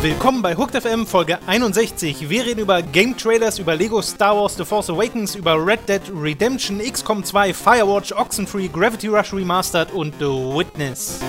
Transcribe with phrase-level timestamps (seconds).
[0.00, 2.28] Willkommen bei Hooked FM Folge 61.
[2.28, 6.02] Wir reden über Game Trailers, über Lego Star Wars The Force Awakens, über Red Dead
[6.14, 11.20] Redemption, XCOM 2, Firewatch, Oxenfree, Gravity Rush Remastered und The Witness.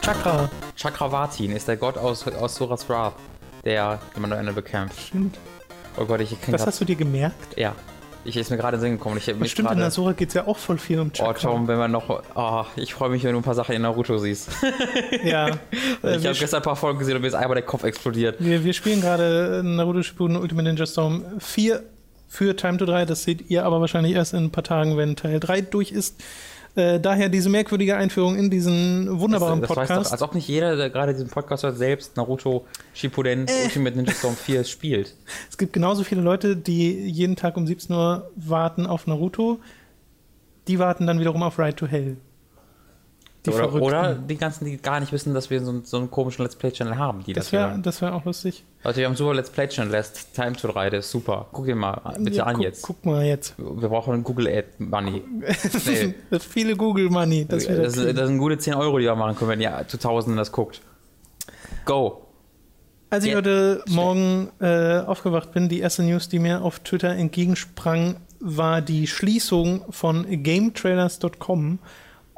[0.00, 0.48] Chakra.
[0.76, 3.12] Chakravartin ist der Gott aus, aus Suras Wrath,
[3.64, 5.00] der, den man nur Ende bekämpft.
[5.00, 5.38] Stimmt.
[5.96, 7.58] Oh Gott, ich krieg Das grad, hast du dir gemerkt?
[7.58, 7.74] Ja.
[8.22, 9.16] Ich ist mir gerade in den Sinn gekommen.
[9.16, 9.86] Ich mich stimmt, in gerade.
[9.86, 11.32] Asura geht es ja auch voll viel um Oh, Chakra.
[11.32, 12.22] Tom, wenn man noch.
[12.34, 14.50] Oh, ich freue mich, wenn du ein paar Sachen in Naruto siehst.
[15.24, 15.50] ja.
[16.02, 18.36] Ich habe gestern ein paar Folgen gesehen und mir ist einmal der Kopf explodiert.
[18.38, 21.82] wir, wir spielen gerade Naruto Shippuden Ultimate Ninja Storm 4
[22.28, 23.06] für Time to 3.
[23.06, 26.22] Das seht ihr aber wahrscheinlich erst in ein paar Tagen, wenn Teil 3 durch ist.
[26.76, 30.06] Äh, daher diese merkwürdige Einführung in diesen wunderbaren das, das Podcast.
[30.06, 33.64] doch, als ob nicht jeder, der gerade diesen Podcast hört, selbst Naruto Shippuden Äh.
[33.64, 35.16] Ultimate Ninja Storm 4 spielt.
[35.48, 39.58] Es gibt genauso viele Leute, die jeden Tag um 17 Uhr warten auf Naruto.
[40.68, 42.16] Die warten dann wiederum auf Ride to Hell.
[43.46, 43.82] Die oder, Verrückten.
[43.82, 46.56] oder die ganzen, die gar nicht wissen, dass wir so, einen- so einen komischen Let's
[46.56, 48.64] Play-Channel haben, die das, das wäre das wär auch lustig.
[48.84, 51.46] Leute, wir haben super Let's Play-Channel, Last Time to 3, der ist super.
[51.52, 52.82] Guck dir mal bitte Ja, an guck, jetzt.
[52.82, 53.54] Guck mal jetzt.
[53.58, 55.22] Wir brauchen einen Google Ad Money.
[55.86, 56.14] Nee.
[56.30, 57.46] Das viele Google Money.
[57.46, 58.26] Das, Das, das, da kriegen.
[58.26, 60.82] sind gute 10 Euro, die wir machen können, wenn ihr zu Tausenden das guckt.
[61.86, 62.26] Go.
[63.08, 63.38] Als ich Ja.
[63.38, 69.06] heute Morgen äh, aufgewacht bin, die erste News, die mir auf Twitter entgegensprang, war die
[69.06, 71.78] Schließung von GameTrailers.com.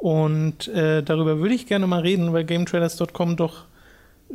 [0.03, 3.63] Und äh, darüber würde ich gerne mal reden, weil GameTrailers.com doch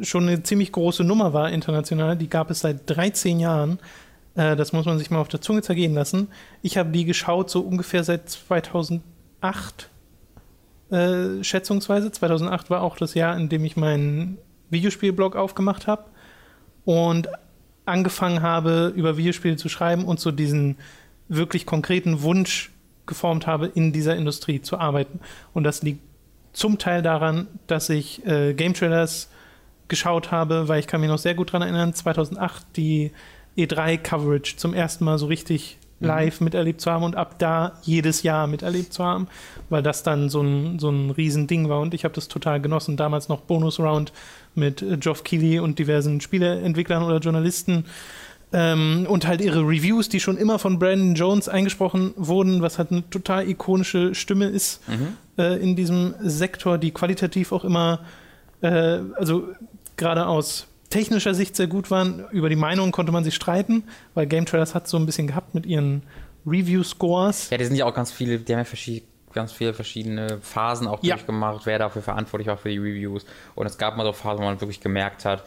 [0.00, 2.16] schon eine ziemlich große Nummer war international.
[2.16, 3.78] Die gab es seit 13 Jahren.
[4.34, 6.28] Äh, das muss man sich mal auf der Zunge zergehen lassen.
[6.62, 9.02] Ich habe die geschaut so ungefähr seit 2008,
[10.90, 12.12] äh, schätzungsweise.
[12.12, 14.38] 2008 war auch das Jahr, in dem ich meinen
[14.70, 16.04] Videospielblog aufgemacht habe
[16.86, 17.28] und
[17.84, 20.78] angefangen habe, über Videospiele zu schreiben und so diesen
[21.28, 22.70] wirklich konkreten Wunsch
[23.08, 25.18] geformt habe, in dieser Industrie zu arbeiten.
[25.52, 26.00] Und das liegt
[26.52, 29.28] zum Teil daran, dass ich äh, Game Trailers
[29.88, 33.10] geschaut habe, weil ich kann mich noch sehr gut daran erinnern, 2008 die
[33.56, 38.46] E3-Coverage zum ersten Mal so richtig live miterlebt zu haben und ab da jedes Jahr
[38.46, 39.26] miterlebt zu haben,
[39.68, 42.96] weil das dann so ein, so ein Riesending war und ich habe das total genossen.
[42.96, 44.12] Damals noch Bonus-Round
[44.54, 47.84] mit äh, Geoff Keighley und diversen Spieleentwicklern oder Journalisten
[48.52, 52.90] ähm, und halt ihre Reviews, die schon immer von Brandon Jones eingesprochen wurden, was halt
[52.92, 54.80] eine total ikonische Stimme ist
[55.38, 58.00] äh, in diesem Sektor, die qualitativ auch immer,
[58.62, 58.68] äh,
[59.16, 59.48] also
[59.96, 62.24] gerade aus technischer Sicht sehr gut waren.
[62.30, 65.54] Über die Meinung konnte man sich streiten, weil Game Trailers hat so ein bisschen gehabt
[65.54, 66.02] mit ihren
[66.46, 67.50] Review-Scores.
[67.50, 69.04] Ja, die sind ja auch ganz viele, die haben ja verschied-
[69.34, 71.14] ganz viele verschiedene Phasen auch Ja.
[71.16, 73.26] durchgemacht, wer dafür verantwortlich war für die Reviews.
[73.54, 75.44] Und es gab mal so Phasen, wo man wirklich gemerkt hat,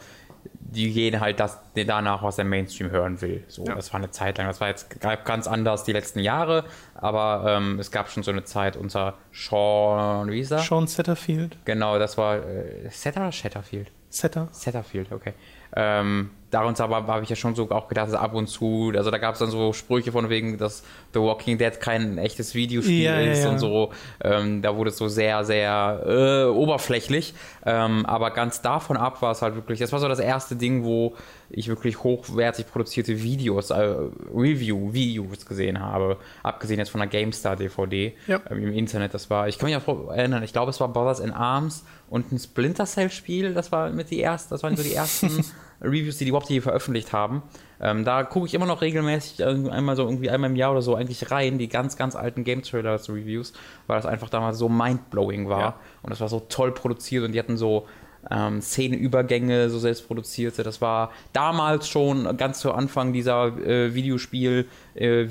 [0.54, 3.44] die gehen halt das, danach, was der Mainstream hören will.
[3.48, 3.74] So, Ja.
[3.74, 4.46] das war eine Zeit lang.
[4.46, 4.88] Das war jetzt
[5.24, 6.64] ganz anders die letzten Jahre,
[6.94, 10.58] aber ähm, es gab schon so eine Zeit unter Sean, wie hieß er?
[10.60, 11.56] Sean Setterfield.
[11.66, 13.90] Genau, das war äh, Setter oder Shatterfield?
[14.08, 14.48] Setter.
[14.50, 15.32] Setterfield, okay.
[15.74, 19.10] Ähm, darunter aber habe ich ja schon so auch gedacht, dass ab und zu, also
[19.10, 20.82] da gab es dann so Sprüche von wegen, dass
[21.14, 23.50] The Walking Dead kein echtes Videospiel Ja, ja, ist ja.
[23.50, 23.90] und so.
[24.22, 27.32] Ähm, da wurde es so sehr, sehr äh, oberflächlich.
[27.64, 30.84] Ähm, aber ganz davon ab war es halt wirklich, das war so das erste Ding,
[30.84, 31.14] wo
[31.48, 33.94] ich wirklich hochwertig produzierte Videos, äh,
[34.34, 36.18] Review-Videos gesehen habe.
[36.42, 38.40] Abgesehen jetzt von der GameStar DVD Ja.
[38.50, 39.14] ähm, im Internet.
[39.14, 42.30] Das war, ich kann mich auch erinnern, ich glaube, es war Brothers in Arms und
[42.30, 43.54] ein Splinter Cell-Spiel.
[43.54, 45.30] Das war mit die ersten, das waren so die ersten
[45.80, 47.42] Reviews, die die überhaupt hier veröffentlicht haben.
[47.80, 50.94] Ähm, da gucke ich immer noch regelmäßig einmal so irgendwie einmal im Jahr oder so
[50.94, 53.54] eigentlich rein, die ganz, ganz alten Game Trailers Reviews,
[53.86, 55.74] weil das einfach damals so mindblowing war Ja.
[56.02, 57.86] und das war so toll produziert und die hatten so
[58.30, 60.62] ähm, Szenenübergänge, so selbst produzierte.
[60.62, 65.26] Das war damals schon ganz zu Anfang dieser äh, Videospiel, äh,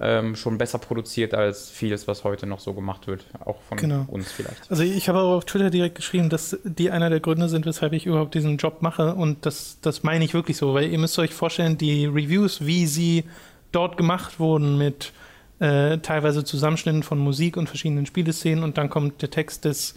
[0.00, 4.04] ähm, schon besser produziert als vieles, was heute noch so gemacht wird, auch von Genau.
[4.08, 4.70] uns vielleicht.
[4.70, 7.92] Also ich habe auch auf Twitter direkt geschrieben, dass die einer der Gründe sind, weshalb
[7.92, 9.14] ich überhaupt diesen Job mache.
[9.14, 12.86] Und das, das meine ich wirklich so, weil ihr müsst euch vorstellen, die Reviews, wie
[12.86, 13.24] sie
[13.72, 15.12] dort gemacht wurden mit
[15.60, 19.94] äh, teilweise Zusammenschnitten von Musik und verschiedenen Spieleszenen und dann kommt der Text des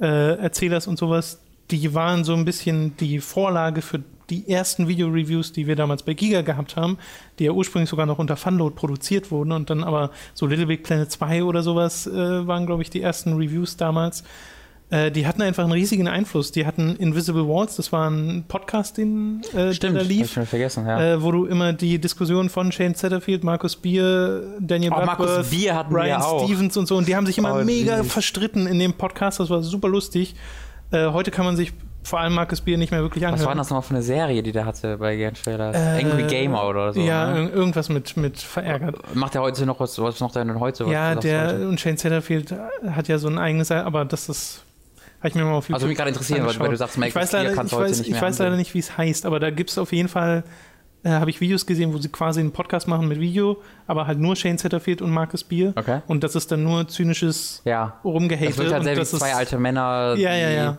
[0.00, 1.40] äh, Erzählers und sowas,
[1.70, 6.14] die waren so ein bisschen die Vorlage für die ersten Video-Reviews, die wir damals bei
[6.14, 6.98] Giga gehabt haben,
[7.38, 10.82] die ja ursprünglich sogar noch unter Funload produziert wurden und dann aber so Little Big
[10.82, 14.24] Planet 2 oder sowas äh, waren, glaube ich, die ersten Reviews damals.
[14.88, 16.52] Äh, die hatten einfach einen riesigen Einfluss.
[16.52, 20.46] Die hatten Invisible Walls, das war ein Podcast, den, äh, der da lief ich schon
[20.46, 21.14] vergessen, ja.
[21.14, 25.74] äh, wo du immer die Diskussion von Shane Zetterfield, Markus Bier, Daniel Oh, Markus Bier
[25.74, 26.44] hatten wir Ryan auch.
[26.44, 28.12] Stevens und so und die haben sich immer Oh, mega süß.
[28.12, 30.36] verstritten in dem Podcast, das war super lustig.
[30.92, 31.72] Äh, heute kann man sich
[32.04, 33.50] vor allem Marcus Bier nicht mehr wirklich Was war anhören.
[33.54, 35.74] denn das nochmal für eine Serie, die der hatte bei Game Trailers?
[35.74, 37.00] Äh, Angry Gamer oder so.
[37.00, 37.40] ja, ne?
[37.48, 39.16] ir- irgendwas mit, mit verärgert.
[39.16, 39.98] Macht er heute noch was?
[40.00, 40.84] Was macht er denn heute?
[40.84, 42.54] Ja, der und Shane Satterfield
[42.88, 44.62] hat ja so ein eigenes, aber das ist.
[45.18, 46.78] Habe ich mir mal auf YouTube Also mich gerade interessieren, weil, weil du angeschaut.
[46.78, 48.74] sagst, ich Make weiß leider, kannst ich du heute weiß, nicht ich weiß leider nicht,
[48.74, 50.44] wie es heißt, aber da gibt es auf jeden Fall,
[51.04, 54.18] äh, habe ich Videos gesehen, wo sie quasi einen Podcast machen mit Video, aber halt
[54.18, 55.72] nur Shane Satterfield und Marcus Bier.
[55.76, 56.00] Okay.
[56.06, 57.98] Und das ist dann nur zynisches Ja.
[58.04, 58.46] Rumgehate.
[58.46, 60.14] Das wird halt und sehr wie das ist, zwei alte Männer.
[60.16, 60.78] Ja, ja, ja.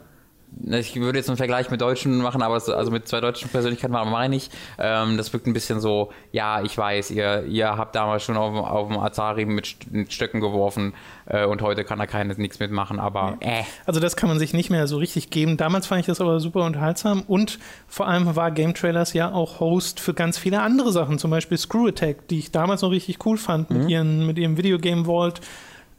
[0.69, 3.91] Ich würde jetzt einen Vergleich mit Deutschen machen, aber es, also mit zwei deutschen Persönlichkeiten
[3.93, 4.49] meine ich.
[4.79, 8.53] Ähm, das wirkt ein bisschen so, ja, ich weiß, ihr, ihr habt damals schon auf,
[8.53, 10.93] dem- auf dem Atari mit, mit Stöcken geworfen
[11.27, 13.63] äh, und heute kann da keiner nichts mitmachen, aber äh.
[13.85, 15.57] Also das kann man sich nicht mehr so richtig geben.
[15.57, 19.59] Damals fand ich das aber super unterhaltsam und vor allem war Game Trailers ja auch
[19.59, 23.23] Host für ganz viele andere Sachen, zum Beispiel Screw Attack, die ich damals noch richtig
[23.25, 23.77] cool fand Mhm.
[23.77, 25.39] mit, ihren, mit ihrem Videogame Vault,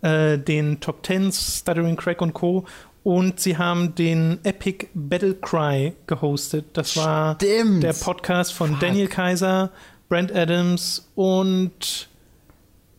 [0.01, 2.65] äh, den Top Tens, Stuttering Crack und Co.
[3.05, 6.67] Und sie haben den Epic Battle Cry gehostet.
[6.75, 7.83] Das war Stimmt.
[7.83, 8.81] der Podcast von Fuck.
[8.81, 9.71] Daniel Kaiser,
[10.09, 12.09] Brent Adams und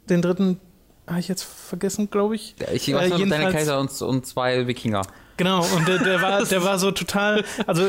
[0.10, 0.60] den dritten
[1.08, 2.56] habe ich jetzt vergessen, glaube ich.
[2.74, 5.02] Ich Äh, weiß nur, Daniel Kaiser und, und zwei Wikinger.
[5.38, 7.88] Genau, und der, der, war, der war so total, also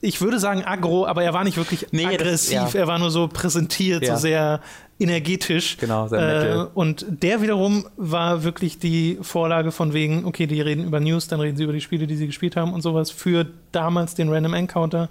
[0.00, 2.80] ich würde sagen aggro, aber er war nicht wirklich Nee, das- aggressiv, ja.
[2.80, 4.16] er war nur so präsentiert, Ja.
[4.16, 4.60] so sehr
[4.98, 5.76] energetisch.
[5.76, 6.66] Genau, sehr äh.
[6.74, 11.40] Und der wiederum war wirklich die Vorlage von wegen, okay, die reden über News, dann
[11.40, 14.54] reden sie über die Spiele, die sie gespielt haben und sowas für damals den Random
[14.54, 15.08] Encounter,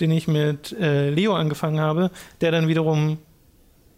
[0.00, 2.10] den ich mit äh, Leo angefangen habe,
[2.40, 3.18] der dann wiederum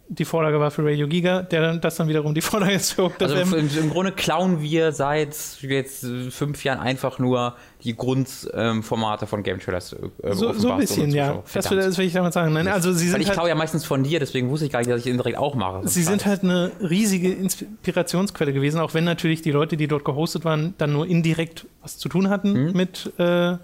[0.09, 3.03] die Vorlage war für Radio Giga, der dann, das dann wiederum die Vorlage ist für
[3.05, 9.27] Hooked Also im, im Grunde klauen wir seit jetzt fünf Jahren einfach nur die Grundformate
[9.27, 9.93] von Game Trailers.
[9.93, 11.43] Äh, So, so ein bisschen, ja.
[11.53, 12.53] Das, will, das will ich damit sagen.
[12.53, 14.71] Nein, also sie Weil sind ich halt, klaue ja meistens von dir, deswegen wusste ich
[14.71, 15.87] gar nicht, dass ich ihn direkt auch mache.
[15.87, 20.45] Sie sind halt eine riesige Inspirationsquelle gewesen, auch wenn natürlich die Leute, die dort gehostet
[20.45, 22.71] waren, dann nur indirekt was zu tun hatten Mhm.
[22.73, 23.57] mit äh,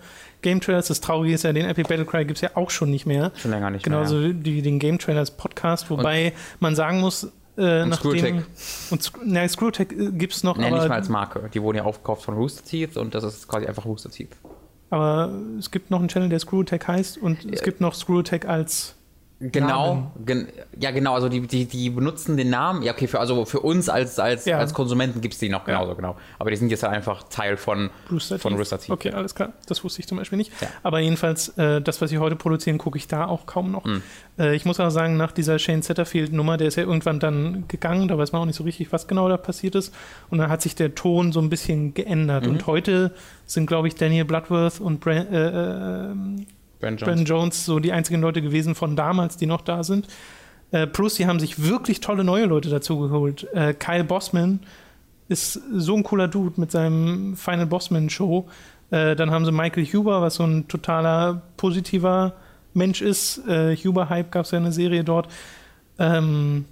[0.43, 0.87] Game Trailers.
[0.87, 3.31] Das Traurige ist ja, den Epic Battle Cry gibt es ja auch schon nicht mehr.
[3.35, 4.33] schon länger nicht Genauso mehr.
[4.43, 7.23] wie den Game Trailers Podcast, wobei man sagen muss,
[7.57, 8.11] äh, Und nachdem.
[8.11, 8.43] Screwtech.
[8.91, 10.65] Und na, Screwtech gibt es noch, Ja.
[10.65, 11.49] Nee, nicht mal als Marke.
[11.53, 14.35] Die wurden ja aufgekauft von Rooster Teeth und das ist quasi einfach Rooster Teeth.
[14.89, 18.95] aber es gibt noch einen Channel, der Screwtech heißt und es gibt noch Screwtech als
[19.51, 20.47] Genau, gen,
[20.79, 23.89] ja genau, also die, die, die benutzen den Namen, ja okay, für, also für uns
[23.89, 24.57] als, als, Ja.
[24.57, 25.79] als Konsumenten gibt es die noch Ja.
[25.79, 26.15] genauso, genau.
[26.39, 28.53] Aber die sind jetzt halt einfach Teil von, Rooster von.
[28.55, 28.91] Rooster Teeth.
[28.91, 29.53] Okay, alles klar.
[29.67, 30.51] Das wusste ich zum Beispiel nicht.
[30.61, 30.67] Ja.
[30.83, 33.83] Aber jedenfalls, äh, das, was sie heute produzieren, gucke ich da auch kaum noch.
[33.85, 34.01] Hm.
[34.39, 38.07] Äh, ich muss auch sagen, nach dieser Shane Setterfield-Nummer, der ist ja irgendwann dann gegangen,
[38.07, 39.93] da weiß man auch nicht so richtig, was genau da passiert ist.
[40.29, 42.45] Und dann hat sich der Ton so ein bisschen geändert.
[42.45, 42.51] Mhm.
[42.51, 43.11] Und heute
[43.45, 46.13] sind, glaube ich, Daniel Bloodworth und Bra äh,
[46.83, 47.07] Brand Jones.
[47.07, 50.07] Brandon Jones so die einzigen Leute gewesen von damals, die noch da sind.
[50.71, 53.47] Äh, plus, die haben sich wirklich tolle neue Leute dazu geholt.
[53.53, 54.59] Äh, Kyle Bossman
[55.29, 58.47] ist so ein cooler Dude mit seinem Final Bossman Show.
[58.91, 62.33] Äh, dann haben sie Michael Huber, was so ein totaler positiver
[62.73, 63.47] Mensch ist.
[63.47, 65.29] Äh, Huber Hype gab es ja eine Serie dort.
[65.99, 66.65] Ähm,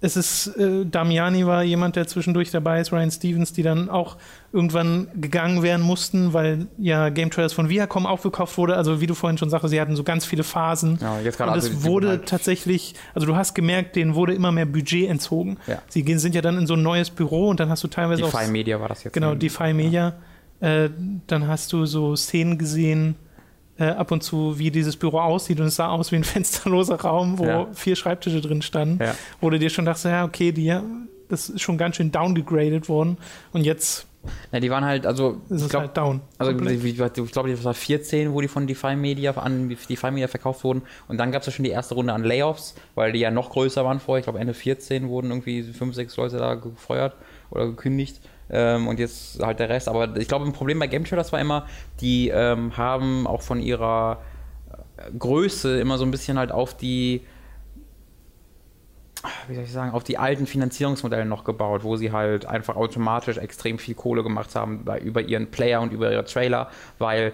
[0.00, 4.16] es ist, äh, Damiani war jemand, der zwischendurch dabei ist, Ryan Stevens, die dann auch
[4.52, 8.76] irgendwann gegangen werden mussten, weil ja Game Trailers von Viacom aufgekauft wurde.
[8.76, 10.98] Also wie du vorhin schon sagtest, sie hatten so ganz viele Phasen.
[11.02, 14.34] Ja, jetzt und also es die- wurde halt- tatsächlich, also du hast gemerkt, denen wurde
[14.34, 15.56] immer mehr Budget entzogen.
[15.66, 15.82] Ja.
[15.88, 18.24] Sie gehen, sind ja dann in so ein neues Büro und dann hast du teilweise
[18.24, 19.14] auch DeFi Media war das jetzt.
[19.14, 20.14] Genau, DeFi Media.
[20.60, 20.90] Äh,
[21.26, 23.16] dann hast du so Szenen gesehen,
[23.78, 25.60] äh, ab und zu, wie dieses Büro aussieht.
[25.60, 27.66] Und es sah aus wie ein fensterloser Raum, wo Ja.
[27.72, 29.02] vier Schreibtische drin standen.
[29.02, 29.14] Ja.
[29.40, 30.76] Wo du dir schon dachtest, ja, okay, die,
[31.28, 33.18] das ist schon ganz schön downgegradet worden.
[33.52, 34.06] Und jetzt
[34.52, 36.20] Ja, die waren halt, also, ist ich glaub, halt down.
[36.38, 36.96] also wie- ich
[37.32, 40.82] glaube, das war 14, wo die von DeFi Media an DeFi Media verkauft wurden.
[41.06, 43.50] Und dann gab es ja schon die erste Runde an Layoffs, weil die ja noch
[43.50, 44.18] größer waren vorher.
[44.20, 47.14] Ich glaube, Ende 14 wurden irgendwie fünf, sechs Leute da gefeuert
[47.50, 48.20] oder gekündigt.
[48.50, 49.88] Ähm, und jetzt halt der Rest.
[49.88, 51.66] Aber ich glaube, ein Problem bei Game Trailers war immer,
[52.00, 54.20] die ähm, haben auch von ihrer
[54.96, 57.22] äh, Größe immer so ein bisschen halt auf die
[59.48, 63.36] wie soll ich sagen, auf die alten Finanzierungsmodelle noch gebaut, wo sie halt einfach automatisch
[63.36, 67.32] extrem viel Kohle gemacht haben bei, über ihren Player und über ihre Trailer, weil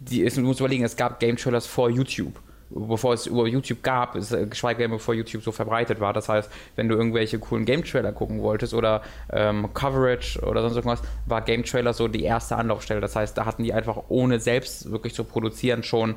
[0.00, 2.40] die, es, du musst überlegen, es gab Game Trailers vor YouTube.
[2.74, 6.12] Bevor es über YouTube gab, ist, äh, geschweige denn bevor YouTube so verbreitet war.
[6.12, 10.76] Das heißt, wenn du irgendwelche coolen Game Trailer gucken wolltest oder ähm, Coverage oder sonst
[10.76, 13.00] irgendwas, war Game Trailer so die erste Anlaufstelle.
[13.00, 16.16] Das heißt, da hatten die einfach ohne selbst wirklich zu produzieren schon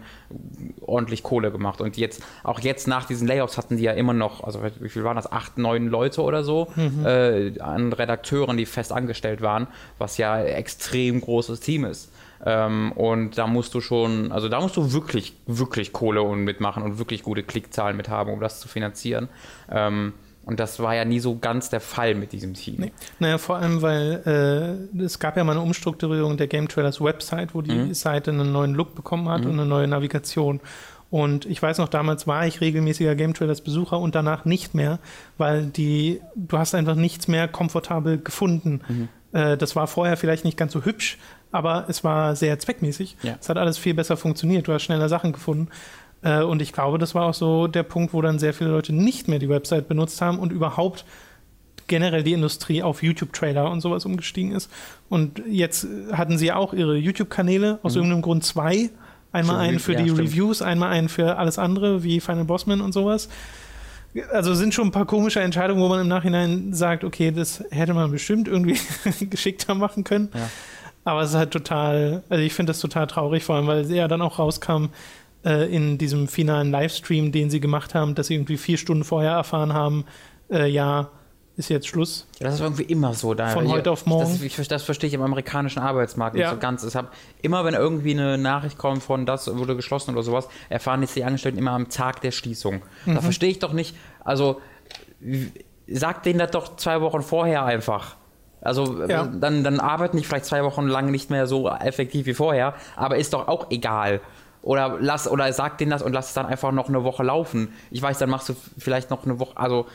[0.82, 1.82] ordentlich Kohle gemacht.
[1.82, 5.04] Und jetzt, auch jetzt nach diesen Layoffs hatten die ja immer noch, also wie viel
[5.04, 5.32] waren das?
[5.32, 6.68] Acht, neun Leute oder so
[7.04, 12.12] äh, an Redakteuren, die fest angestellt waren, was ja ein extrem großes Team ist.
[12.44, 16.82] Ähm, und da musst du schon, also da musst du wirklich, wirklich Kohle und mitmachen
[16.82, 19.30] und wirklich gute Klickzahlen mit haben, um das zu finanzieren.
[19.70, 20.14] Ähm,
[20.48, 22.76] Und das war ja nie so ganz der Fall mit diesem Team.
[22.78, 22.92] Nee.
[23.18, 27.56] Naja, vor allem, weil äh, es gab ja mal eine Umstrukturierung der Game Trailers Website,
[27.56, 27.94] wo die mhm.
[27.96, 29.48] Seite einen neuen Look bekommen hat mhm.
[29.48, 30.60] und eine neue Navigation.
[31.10, 35.00] Und ich weiß noch, damals war ich regelmäßiger Game Trailers Besucher und danach nicht mehr,
[35.40, 38.82] weil die, du hast einfach nichts mehr komfortabel gefunden.
[38.88, 39.10] Mhm.
[39.32, 41.18] Äh, das war vorher vielleicht nicht ganz so hübsch,
[41.56, 43.18] aber es war sehr zweckmäßig.
[43.24, 43.38] Ja.
[43.40, 44.68] Es hat alles viel besser funktioniert.
[44.68, 45.70] Du hast schneller Sachen gefunden.
[46.22, 48.94] Äh, und ich glaube, das war auch so der Punkt, wo dann sehr viele Leute
[48.94, 51.06] nicht mehr die Website benutzt haben und überhaupt
[51.88, 54.72] generell die Industrie auf YouTube-Trailer und sowas umgestiegen ist.
[55.08, 58.00] Und jetzt hatten sie auch ihre YouTube-Kanäle, aus mhm.
[58.00, 58.90] irgendeinem Grund zwei.
[59.32, 60.30] Einmal einen für ja, die stimmt.
[60.30, 63.30] Reviews, einmal einen für alles andere, wie Final Bossman und sowas.
[64.32, 67.94] Also sind schon ein paar komische Entscheidungen, wo man im Nachhinein sagt, okay, das hätte
[67.94, 68.80] man bestimmt irgendwie
[69.30, 70.30] geschickter machen können.
[70.34, 70.50] Ja.
[71.06, 73.96] Aber es ist halt total, also ich finde das total traurig, vor allem, weil sie
[73.96, 74.88] ja dann auch rauskam,
[75.46, 79.32] äh, in diesem finalen Livestream, den sie gemacht haben, dass sie irgendwie vier Stunden vorher
[79.32, 80.06] erfahren haben,
[80.50, 81.10] äh, ja,
[81.58, 82.28] ist jetzt Schluss.
[82.40, 83.34] Ja, das ist irgendwie immer so.
[83.34, 84.30] Da, Von heute auf morgen.
[84.30, 86.48] Das, ich, das verstehe ich im amerikanischen Arbeitsmarkt ja.
[86.48, 86.84] nicht so ganz.
[86.84, 87.08] Ich habe
[87.42, 91.24] immer, wenn irgendwie eine Nachricht kommt von das wurde geschlossen oder sowas, erfahren jetzt die
[91.24, 92.82] Angestellten immer am Tag der Schließung.
[93.06, 93.16] Mhm.
[93.16, 93.96] Da verstehe ich doch nicht.
[94.24, 94.60] Also
[95.88, 98.18] sagt denen das doch zwei Wochen vorher einfach.
[98.62, 99.26] Also ja.
[99.26, 103.18] dann, dann arbeiten die vielleicht zwei Wochen lang nicht mehr so effektiv wie vorher, aber
[103.18, 104.22] ist doch auch egal.
[104.62, 107.74] Oder lass, oder sag denen das und lass es dann einfach noch eine Woche laufen.
[107.92, 109.86] Ich weiß, dann machst du vielleicht noch eine Woche, also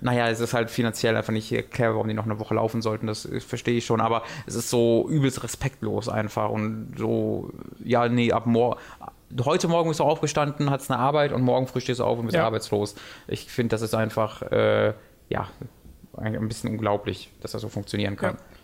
[0.00, 3.06] naja, es ist halt finanziell einfach nicht klar, warum die noch eine Woche laufen sollten,
[3.06, 7.50] das verstehe ich schon, aber es ist so übelst respektlos einfach und so,
[7.84, 8.78] ja, nee, ab morgen,
[9.44, 12.26] heute Morgen bist du aufgestanden, hast eine Arbeit und morgen früh stehst du auf und
[12.26, 12.46] bist ja.
[12.46, 12.94] arbeitslos.
[13.26, 14.92] Ich finde, das ist einfach, äh,
[15.28, 15.48] ja,
[16.16, 18.36] ein bisschen unglaublich, dass das so funktionieren kann.
[18.36, 18.60] Ja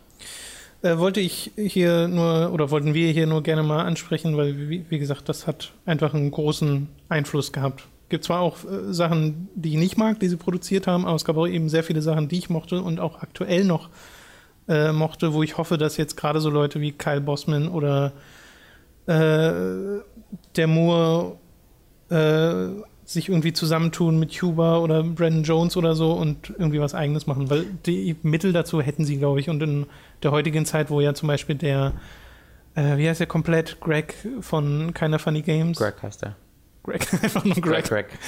[0.83, 4.85] äh, wollte ich hier nur oder wollten wir hier nur gerne mal ansprechen, weil, wie,
[4.89, 7.87] wie gesagt, das hat einfach einen großen Einfluss gehabt.
[8.09, 11.25] Gibt zwar auch äh, Sachen, die ich nicht mag, die sie produziert haben, aber es
[11.25, 13.89] gab auch eben sehr viele Sachen, die ich mochte und auch aktuell noch
[14.69, 18.13] äh, mochte, wo ich hoffe, dass jetzt gerade so Leute wie Kyle Bossman oder
[19.07, 20.01] äh,
[20.57, 21.37] der Moore
[22.11, 22.69] äh,
[23.07, 27.49] sich irgendwie zusammentun mit Cuba oder Brandon Jones oder so und irgendwie was Eigenes machen,
[27.49, 29.49] weil die Mittel dazu hätten sie, glaube ich.
[29.49, 29.87] Und in
[30.25, 31.93] der heutigen Zeit, wo ja zum Beispiel der,
[32.75, 35.79] äh, wie heißt der komplett, Greg von Keiner Funny Games.
[35.79, 36.37] Greg heißt der.
[36.83, 37.85] Greg, einfach nur Greg.
[37.85, 38.19] Greg, Greg.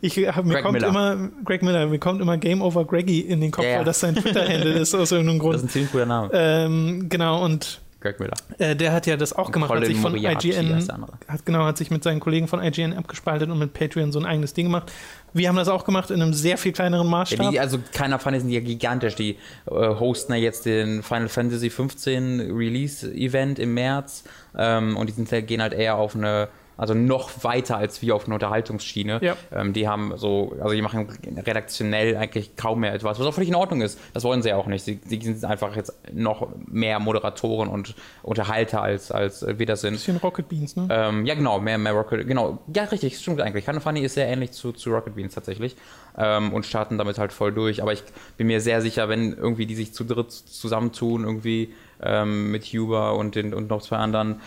[0.00, 0.88] Ich, mir Greg kommt Miller.
[0.88, 3.78] immer, Greg Miller, mir kommt immer Game Over Greggy in den Kopf, ja.
[3.78, 5.56] weil das sein Twitter-Handle ist aus irgendeinem Grund.
[5.56, 6.30] Das ist ein ziemlich cooler Name.
[6.32, 8.34] Ähm, genau, und Greg Miller.
[8.58, 10.86] Äh, der hat ja das auch gemacht, hat sich von IGN,
[11.28, 14.26] hat genau, hat sich mit seinen Kollegen von IGN abgespaltet und mit Patreon so ein
[14.26, 14.92] eigenes Ding gemacht.
[15.32, 17.46] Wir haben das auch gemacht in einem sehr viel kleineren Maßstab.
[17.46, 19.16] Ja, die, also keiner fand, sind ja gigantisch.
[19.16, 19.36] Die
[19.66, 24.24] äh, hosten ja jetzt den Final Fantasy 15 Release Event im März
[24.56, 28.26] ähm, und die sind, gehen halt eher auf eine also noch weiter als wir auf
[28.26, 29.18] einer Unterhaltungsschiene.
[29.22, 29.36] Ja.
[29.52, 31.08] Ähm, die haben so, also die machen
[31.46, 33.98] redaktionell eigentlich kaum mehr etwas, was auch völlig in Ordnung ist.
[34.12, 34.84] Das wollen sie ja auch nicht.
[34.84, 39.94] Sie, sie sind einfach jetzt noch mehr Moderatoren und Unterhalter als, als wir das sind.
[39.94, 40.88] Ein bisschen Rocket Beans, ne?
[40.90, 42.58] Ähm, ja, genau, mehr, mehr Rocket, genau.
[42.74, 43.64] Ja, richtig, stimmt eigentlich.
[43.64, 45.76] Kind Funny ist sehr ähnlich zu, zu Rocket Beans tatsächlich.
[46.18, 47.82] Ähm, und starten damit halt voll durch.
[47.82, 48.02] Aber ich
[48.36, 53.16] bin mir sehr sicher, wenn irgendwie die sich zu dritt zusammentun, irgendwie ähm, mit Huber
[53.16, 54.40] und, den, und noch zwei anderen,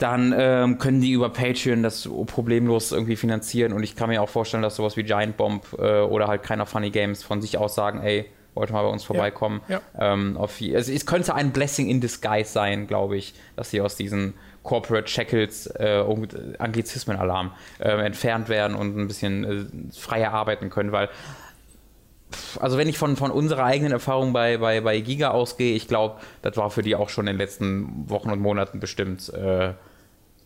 [0.00, 4.28] dann ähm, können die über Patreon das problemlos irgendwie finanzieren und ich kann mir auch
[4.28, 7.74] vorstellen, dass sowas wie Giant Bomb äh, oder halt keiner Funny Games von sich aus
[7.74, 9.60] sagen, ey, wollte mal bei uns vorbeikommen.
[9.68, 10.12] Ja, ja.
[10.12, 13.96] Ähm, auf, es, es, könnte ein Blessing in Disguise sein, glaube ich, dass sie aus
[13.96, 16.04] diesen Corporate Shackles, äh,
[16.58, 21.08] Anglizismen-Alarm, äh, entfernt werden und ein bisschen äh, freier arbeiten können, weil
[22.60, 26.20] also wenn ich von, von unserer eigenen Erfahrung bei, bei, bei Giga ausgehe, ich glaube,
[26.42, 29.72] das war für die auch schon in den letzten Wochen und Monaten bestimmt äh,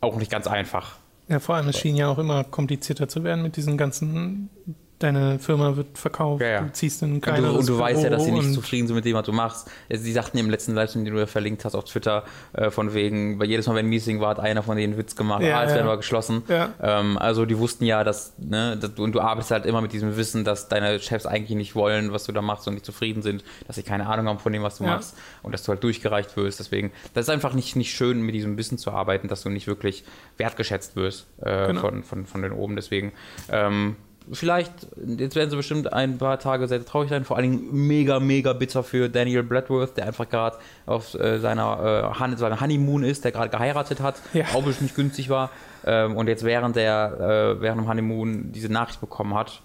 [0.04, 0.96] auch nicht ganz einfach.
[1.28, 4.50] Ja, vor allem, es schien ja auch immer komplizierter zu werden mit diesen ganzen
[4.99, 6.61] deine Firma wird verkauft, ja, ja.
[6.63, 8.97] du ziehst in kein Und du, und du weißt ja, dass sie nicht zufrieden sind
[8.97, 9.71] mit dem, was du machst.
[9.91, 13.39] Sie sagten im letzten Livestream, den du ja verlinkt hast auf Twitter, äh, von wegen,
[13.39, 15.59] weil jedes Mal, wenn ein Meeting war, hat einer von denen einen Witz gemacht, ja,
[15.59, 16.43] ah, jetzt werden wir geschlossen.
[16.49, 19.93] Ähm, also die wussten ja, dass, ne, dass du, und du arbeitest halt immer mit
[19.93, 23.23] diesem Wissen, dass deine Chefs eigentlich nicht wollen, was du da machst und nicht zufrieden
[23.23, 25.83] sind, dass sie keine Ahnung haben von dem, was du machst und dass du halt
[25.83, 26.61] durchgereicht wirst.
[26.61, 29.67] Deswegen, das ist einfach nicht, nicht schön, mit diesem Wissen zu arbeiten, dass du nicht
[29.67, 30.05] wirklich
[30.37, 31.81] wertgeschätzt wirst äh, genau.
[31.81, 32.77] von, von, von den oben.
[32.77, 33.13] Deswegen,
[33.51, 33.97] ähm,
[34.33, 38.21] vielleicht, jetzt werden sie bestimmt ein paar Tage sehr traurig sein, vor allen Dingen mega,
[38.21, 43.25] mega bitter für Daniel Bradworth, der einfach gerade auf äh, seiner, äh, seiner Honeymoon ist,
[43.25, 44.45] der gerade geheiratet hat, ja.
[44.54, 45.50] auch nicht günstig war
[45.85, 49.61] ähm, und jetzt während der, äh, während dem Honeymoon diese Nachricht bekommen hat.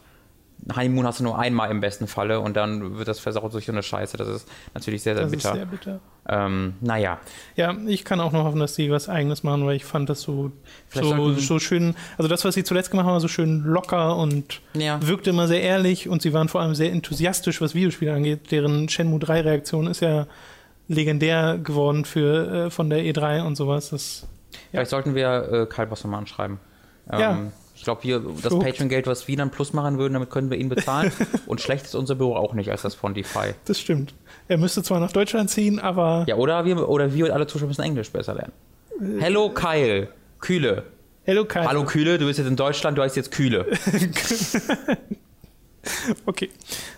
[0.75, 3.71] Honeymoon hast du nur einmal im besten Falle und dann wird das versaut durch so
[3.71, 4.17] eine Scheiße.
[4.17, 5.49] Das ist natürlich sehr, sehr Das bitter.
[5.51, 5.99] ist sehr bitter.
[6.27, 7.17] ähm, naja,
[7.55, 10.21] Ja, ich kann auch noch hoffen, dass sie was Eigenes machen, weil ich fand das
[10.21, 10.51] so,
[10.89, 11.95] Vielleicht so, so schön.
[12.17, 14.99] Also das, was sie zuletzt gemacht haben, war so schön locker und Ja.
[15.01, 18.51] wirkte immer sehr ehrlich und sie waren vor allem sehr enthusiastisch, was Videospiele angeht.
[18.51, 20.27] Deren Shenmue 3-Reaktion ist ja
[20.87, 23.89] legendär geworden für, äh, von der E3 und sowas.
[23.91, 24.27] Das,
[24.71, 26.59] vielleicht sollten wir äh, Karl Boss nochmal anschreiben.
[27.11, 27.39] Ähm, Ja.
[27.79, 28.59] Ich glaube, wir das.
[28.59, 31.13] Patreon-Geld, was wir dann plus machen würden, damit können wir ihn bezahlen.
[31.47, 33.53] und schlecht ist unser Büro auch nicht als das DeFi.
[33.63, 34.13] das stimmt.
[34.49, 37.69] Er müsste zwar nach Deutschland ziehen, aber Ja, oder wir, oder wir und alle Zuschauer
[37.69, 38.51] müssen Englisch besser lernen.
[39.21, 40.09] Hello Kyle.
[40.41, 40.83] Kühle.
[41.23, 41.63] Hello Kai.
[41.63, 43.65] Hallo Kühle, du bist jetzt in Deutschland, du heißt jetzt Kühle.
[46.25, 46.49] Okay,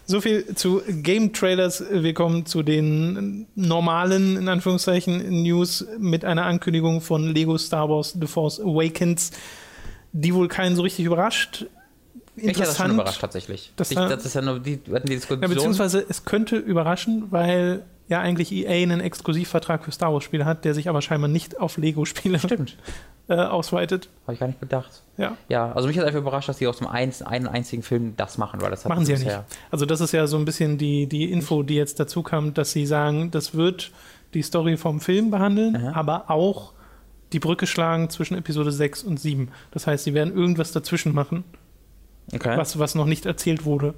[0.05, 1.83] so viel zu Game Trailers.
[1.91, 8.17] Wir kommen zu den normalen, in Anführungszeichen, News mit einer Ankündigung von Lego Star Wars
[8.19, 9.31] The Force Awakens,
[10.13, 11.65] die wohl keinen so richtig überrascht.
[12.35, 13.73] Mich hat das schon überrascht tatsächlich.
[13.75, 15.41] Das ich, das ist ja nur die, hatten die Ja, Diskussion.
[15.41, 20.65] beziehungsweise es könnte überraschen, weil ja eigentlich EA einen Exklusivvertrag für Star Wars Spiele hat,
[20.65, 22.39] der sich aber scheinbar nicht auf Lego-Spiele
[23.29, 24.09] äh, ausweitet.
[24.23, 25.03] Habe ich gar nicht bedacht.
[25.17, 28.13] Ja, Ja, also mich hat einfach überrascht, dass die aus dem ein, einen einzigen Film
[28.17, 29.39] das machen, weil das hat machen sie ja nicht.
[29.69, 32.71] Also das ist ja so ein bisschen die, die Info, die jetzt dazu kam, dass
[32.71, 33.91] sie sagen, das wird
[34.33, 35.91] die Story vom Film behandeln, Aha.
[35.97, 36.73] aber auch
[37.33, 39.49] die Brücke schlagen zwischen Episode 6 und 7.
[39.71, 41.43] Das heißt, sie werden irgendwas dazwischen machen,
[42.33, 42.57] Okay.
[42.57, 43.93] was, was noch nicht erzählt wurde.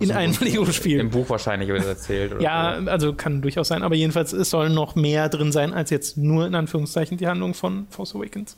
[0.00, 0.98] In einem Lego-Spiel.
[0.98, 2.32] Im Buch wahrscheinlich wird das erzählt.
[2.32, 2.90] Oder Ja, so.
[2.90, 6.46] also kann durchaus sein, aber jedenfalls, es soll noch mehr drin sein, als jetzt nur
[6.48, 8.56] in Anführungszeichen die Handlung von Force Awakens.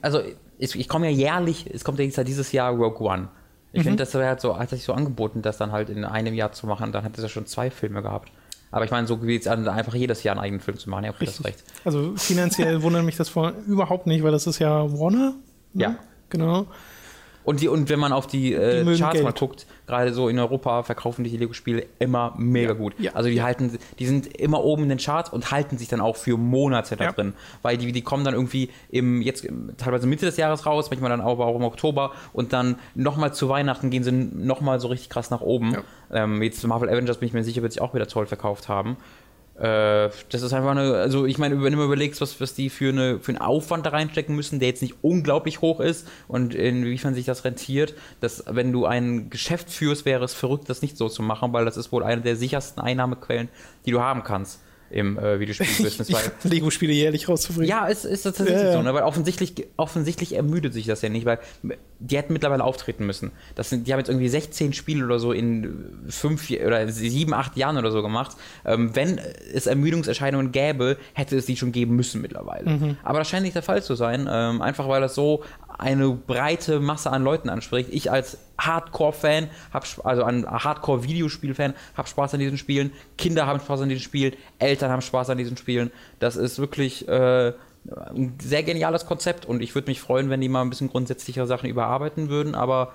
[0.00, 0.20] Also
[0.58, 3.28] ich, ich komme ja jährlich, es kommt ja dieses Jahr- dieses Jahr Rogue One.
[3.72, 3.84] Ich Mhm.
[3.84, 6.52] finde, das wäre halt so, hat sich so angeboten, das dann halt in einem Jahr
[6.52, 8.30] zu machen, dann hat es ja schon zwei Filme gehabt.
[8.70, 11.04] Aber ich meine, so wie jetzt an, einfach jedes Jahr einen eigenen Film zu machen,
[11.04, 11.64] ja, okay, das recht.
[11.84, 15.34] Also finanziell wundert mich das vor überhaupt nicht, weil das ist ja Warner.
[15.72, 15.82] ne?
[15.82, 15.96] Ja.
[16.28, 16.66] Genau.
[17.50, 19.24] Und, die, und wenn man auf die, Die äh, mögen Charts Geld.
[19.24, 22.94] mal guckt, gerade so in Europa verkaufen die Lego-Spiele immer mega gut.
[22.98, 26.00] ja, also die halten, die sind immer oben in den Charts und halten sich dann
[26.00, 27.12] auch für Monate da Ja.
[27.12, 27.34] drin.
[27.62, 29.46] Weil die, die kommen dann irgendwie im, jetzt
[29.78, 33.48] teilweise Mitte des Jahres raus, manchmal dann aber auch im Oktober und dann nochmal zu
[33.48, 35.76] Weihnachten gehen sie nochmal so richtig krass nach oben.
[36.12, 38.96] Ähm, jetzt Marvel Avengers bin ich mir sicher, wird sich auch wieder toll verkauft haben.
[39.60, 42.70] Äh, das ist einfach eine, also ich meine, wenn du mal überlegst, was, was die
[42.70, 46.54] für, eine, für einen Aufwand da reinstecken müssen, der jetzt nicht unglaublich hoch ist und
[46.54, 50.96] inwiefern sich das rentiert, dass wenn du ein Geschäft führst, wäre es verrückt, das nicht
[50.96, 53.50] so zu machen, weil das ist wohl eine der sichersten Einnahmequellen,
[53.84, 56.10] die du haben kannst im äh, Videospiel-Business.
[56.42, 57.68] Lego-Spiele jährlich rauszubringen.
[57.68, 58.72] ja, es ist tatsächlich Ja, ja.
[58.72, 58.94] so, ne?
[58.94, 61.38] weil offensichtlich, offensichtlich ermüdet sich das ja nicht, weil
[62.00, 63.30] die hätten mittlerweile auftreten müssen.
[63.54, 67.56] Das sind, die haben jetzt irgendwie 16 Spiele oder so in fünf oder sieben, acht
[67.56, 68.36] Jahren oder so gemacht.
[68.64, 69.18] Ähm, wenn
[69.52, 72.70] es Ermüdungserscheinungen gäbe, hätte es die schon geben müssen mittlerweile.
[72.70, 72.96] Mhm.
[73.04, 75.44] Aber das scheint nicht der Fall zu sein, ähm, einfach weil das so
[75.78, 77.90] eine breite Masse an Leuten anspricht.
[77.92, 79.48] Ich als Hardcore-Fan,
[80.04, 82.92] also ein Hardcore-Videospiel-Fan, habe Spaß an diesen Spielen.
[83.16, 84.34] Kinder haben Spaß an diesen Spielen.
[84.58, 85.90] Eltern haben Spaß an diesen Spielen.
[86.18, 87.52] Das ist wirklich äh,
[87.88, 91.46] ein sehr geniales Konzept und ich würde mich freuen, wenn die mal ein bisschen grundsätzlichere
[91.46, 92.92] Sachen überarbeiten würden, aber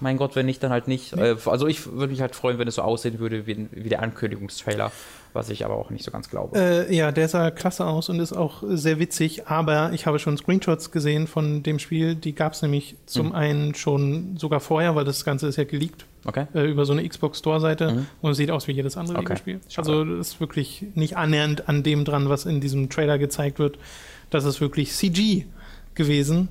[0.00, 1.12] mein Gott, wenn nicht, dann halt nicht.
[1.12, 4.02] Äh, also ich würde mich halt freuen, wenn es so aussehen würde wie, wie der
[4.02, 4.92] Ankündigungstrailer,
[5.38, 6.58] was ich aber auch nicht so ganz glaube.
[6.58, 10.36] Äh, ja, der sah klasse aus und ist auch sehr witzig, aber ich habe schon
[10.36, 12.14] Screenshots gesehen von dem Spiel.
[12.16, 13.32] Die gab es nämlich zum Mhm.
[13.34, 16.46] einen schon sogar vorher, weil das Ganze ist ja geleakt Okay?
[16.54, 18.06] äh, über so eine Xbox Store-Seite Mhm.
[18.20, 19.60] und sieht aus wie jedes andere Okay, Videospiel.
[19.76, 23.78] Also das ist wirklich nicht annähernd an dem dran, was in diesem Trailer gezeigt wird.
[24.30, 25.46] Das ist wirklich CG
[25.94, 26.48] gewesen.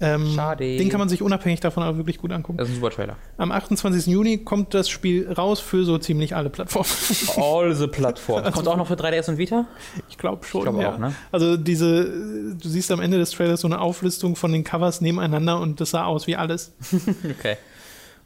[0.00, 0.76] Ähm, Schade.
[0.76, 2.58] Den kann man sich unabhängig davon aber wirklich gut angucken.
[2.58, 3.16] Das ist ein super Trailer.
[3.36, 4.06] Am 28.
[4.06, 6.88] Juni kommt das Spiel raus für so ziemlich alle Plattformen.
[7.36, 8.50] All the Plattforms.
[8.52, 9.66] Kommt auch noch für 3DS und Vita?
[10.08, 10.60] Ich glaube schon.
[10.60, 10.94] Ich glaube ja.
[10.94, 11.14] auch, ne?
[11.30, 15.60] Also diese, du siehst am Ende des Trailers so eine Auflistung von den Covers nebeneinander
[15.60, 16.72] und das sah aus wie alles.
[17.24, 17.56] Okay.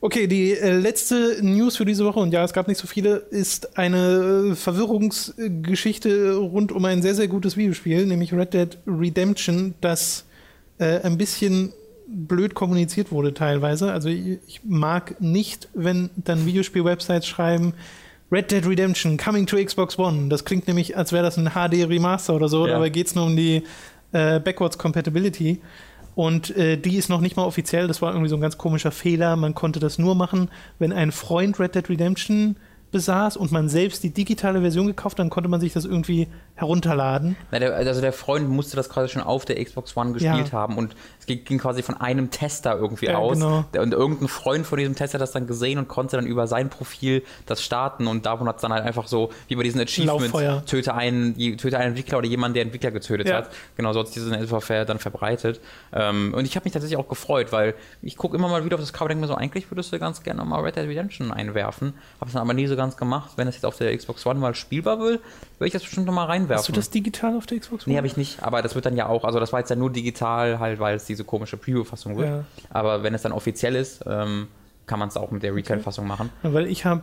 [0.00, 3.16] Okay, die äh, letzte News für diese Woche, und ja, es gab nicht so viele,
[3.16, 9.74] ist eine äh, Verwirrungsgeschichte rund um ein sehr, sehr gutes Videospiel, nämlich Red Dead Redemption,
[9.81, 10.24] das
[10.79, 11.73] äh, ein bisschen
[12.07, 13.93] blöd kommuniziert wurde teilweise.
[13.93, 17.75] Also ich, ich mag nicht, wenn dann Videospiel-Websites schreiben,
[18.31, 20.29] Red Dead Redemption coming to Xbox One.
[20.29, 22.75] Das klingt nämlich, als wäre das ein HD-Remaster oder so, Ja.
[22.75, 23.62] dabei geht es nur um die
[24.12, 25.61] äh, Backwards Compatibility.
[26.14, 27.87] Und äh, die ist noch nicht mal offiziell.
[27.87, 29.37] Das war irgendwie so ein ganz komischer Fehler.
[29.37, 32.57] Man konnte das nur machen, wenn ein Freund Red Dead Redemption
[32.91, 36.27] besaß und man selbst die digitale Version gekauft, dann konnte man sich das irgendwie
[36.59, 37.37] herunterladen.
[37.51, 40.53] Na, der, also der Freund musste das quasi schon auf der Xbox One gespielt Ja.
[40.53, 43.35] haben und es ging, ging quasi von einem Tester irgendwie Ja, aus.
[43.38, 43.64] genau.
[43.79, 46.68] Und irgendein Freund von diesem Tester hat das dann gesehen und konnte dann über sein
[46.68, 50.25] Profil das starten und davon hat es dann halt einfach so, wie bei diesen Achievements,
[50.33, 50.64] Lauffeuer.
[50.66, 53.37] töte einen, töte einen Entwickler oder jemanden, der Entwickler getötet Ja.
[53.37, 53.51] hat.
[53.77, 55.61] Genau, so hat sich etwa ver, dann verbreitet.
[55.92, 58.81] Ähm, und ich habe mich tatsächlich auch gefreut, weil ich gucke immer mal wieder auf
[58.81, 61.33] das Cover und denke mir so, eigentlich würdest du ganz gerne mal Red Dead Redemption
[61.33, 61.94] einwerfen.
[62.21, 63.31] Habe es dann aber nie so ganz gemacht.
[63.37, 65.21] Wenn das jetzt auf der Xbox One mal spielbar will,
[65.59, 66.59] würde ich das bestimmt noch mal reinwerfen.
[66.59, 67.93] Hast du das digital auf der Xbox One?
[67.93, 69.77] Nee, habe ich nicht, aber das wird dann ja auch, also das war jetzt ja
[69.77, 72.29] nur digital, halt, weil es diese komische Preview-Fassung wird.
[72.29, 72.45] Ja.
[72.71, 74.49] Aber wenn es dann offiziell ist, ähm,
[74.87, 76.31] kann man es auch mit der Retail-Fassung machen.
[76.43, 77.03] Ja, Weil ich habe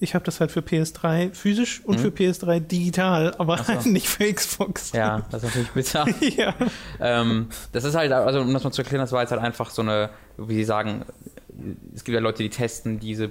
[0.00, 4.30] ich hab das halt für PS3 physisch und für PS3 digital, aber halt nicht für
[4.30, 4.92] Xbox.
[4.92, 4.98] Mhm.
[4.98, 6.06] Ja, das ist natürlich bitter.
[6.36, 6.54] ja.
[7.00, 9.70] ähm, das ist halt, also um das mal zu erklären, das war jetzt halt einfach
[9.70, 11.04] so eine, wie sie sagen,
[11.94, 13.30] es gibt ja Leute, die testen diese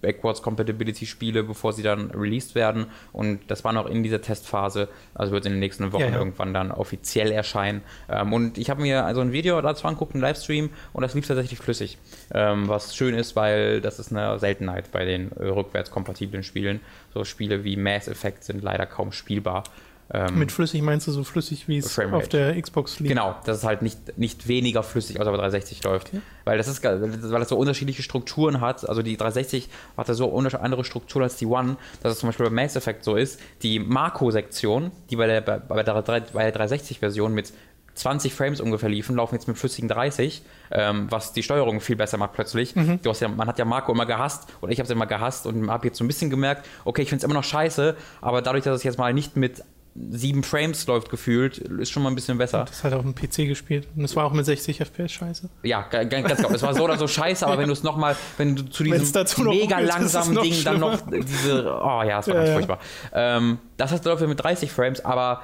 [0.00, 2.86] Backwards Compatibility Spiele, bevor sie dann released werden.
[3.12, 4.88] Und das war noch in dieser Testphase.
[5.14, 6.18] Also wird in den nächsten Wochen Ja, ja.
[6.18, 7.82] irgendwann dann offiziell erscheinen.
[8.08, 11.26] Ähm, und ich habe mir also ein Video dazu angeguckt, einen Livestream, und das lief
[11.26, 11.98] tatsächlich flüssig.
[12.32, 16.80] Ähm, was schön ist, weil das ist eine Seltenheit bei den äh, rückwärtskompatiblen Spielen.
[17.12, 19.64] So Spiele wie Mass Effect sind leider kaum spielbar.
[20.12, 23.08] Ähm, Mit flüssig meinst du so flüssig, wie es auf der Xbox liegt?
[23.08, 26.12] Genau, dass es halt nicht, nicht weniger flüssig als bei 360 läuft.
[26.44, 28.88] Weil das ist weil das so unterschiedliche Strukturen hat.
[28.88, 32.52] Also die 360 hatte so andere Strukturen als die One, dass es zum Beispiel bei
[32.52, 37.52] Mass Effect so ist, die Marco-Sektion, die bei der, bei, der, bei der 360-Version mit
[37.94, 42.18] 20 Frames ungefähr liefen, laufen jetzt mit flüssigen 30, ähm, was die Steuerung viel besser
[42.18, 42.74] macht plötzlich.
[42.74, 45.46] Du hast ja, man hat ja Marco immer gehasst und ich habe es immer gehasst
[45.46, 48.42] und habe jetzt so ein bisschen gemerkt, okay, ich finde es immer noch scheiße, aber
[48.42, 49.64] dadurch, dass es jetzt mal nicht mit
[50.10, 52.64] 7 Frames läuft gefühlt, ist schon mal ein bisschen besser.
[52.66, 53.88] Das hat auf dem PC gespielt.
[53.96, 55.48] Und es war auch mit 60 FPS scheiße.
[55.62, 56.52] Ja, ga- ga- ganz genau.
[56.54, 58.98] Es war so oder so scheiße, aber wenn du es nochmal, wenn du zu diesem
[59.46, 62.54] mega es langsamen Ding dann noch diese, oh ja, es war Ja, ganz ja.
[62.54, 62.78] furchtbar.
[63.14, 65.42] Ähm, das heißt, läuft mit 30 Frames, aber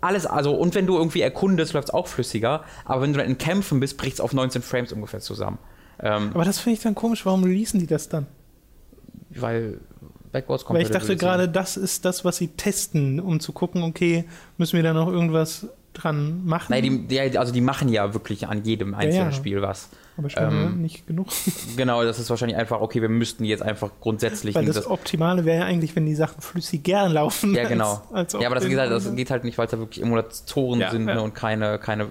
[0.00, 3.28] alles, also, und wenn du irgendwie erkundest, läuft es auch flüssiger, aber wenn du dann
[3.28, 5.58] in Kämpfen bist, bricht es auf 19 Frames ungefähr zusammen.
[6.00, 7.26] Ähm, Aber das finde ich dann komisch.
[7.26, 8.26] Warum releasen die das dann?
[9.30, 9.80] weil
[10.40, 14.24] Backwards Weil ich dachte gerade, das ist das, was sie testen, um zu gucken, okay,
[14.56, 16.66] müssen wir da noch irgendwas dran machen?
[16.70, 19.32] Nein, die, die, also die machen ja wirklich an jedem einzelnen ja.
[19.32, 19.88] Spiel was.
[20.16, 21.28] Aber scheinbar ähm, nicht genug.
[21.76, 25.44] Genau, das ist wahrscheinlich einfach, okay, wir müssten jetzt einfach grundsätzlich Weil dieses- das Optimale
[25.44, 27.54] wäre ja eigentlich, wenn die Sachen flüssig gern laufen.
[27.54, 28.02] Ja, genau.
[28.12, 30.02] Als, als ja, aber das geht, halt, das geht halt nicht, weil es da wirklich
[30.02, 31.14] Emulatoren Ja, sind ja.
[31.14, 32.08] Ne, und keine, keine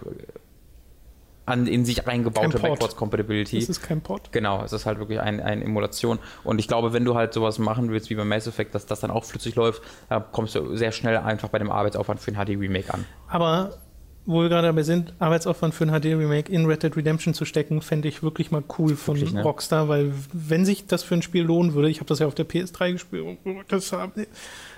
[1.48, 2.62] an, in sich Port.
[2.62, 3.60] Backwards Compatibility.
[3.60, 4.32] Das ist kein Port.
[4.32, 6.20] Genau, es ist halt wirklich ein, eine Emulation.
[6.44, 9.00] Und ich glaube, wenn du halt sowas machen willst wie bei Mass Effect, dass das
[9.00, 12.46] dann auch flüssig läuft, da kommst du sehr schnell einfach bei dem Arbeitsaufwand für ein
[12.46, 13.06] HD-Remake an.
[13.30, 13.78] Aber
[14.26, 17.82] wo wir gerade dabei sind, Arbeitsaufwand für ein HD-Remake in Red Dead Redemption zu stecken,
[17.82, 19.42] fände ich wirklich mal cool von Wirklich, ne?
[19.42, 22.36] Rockstar, weil wenn sich das für ein Spiel lohnen würde, ich habe das ja auf
[22.36, 23.38] der PS3 gespielt,
[23.70, 23.94] das,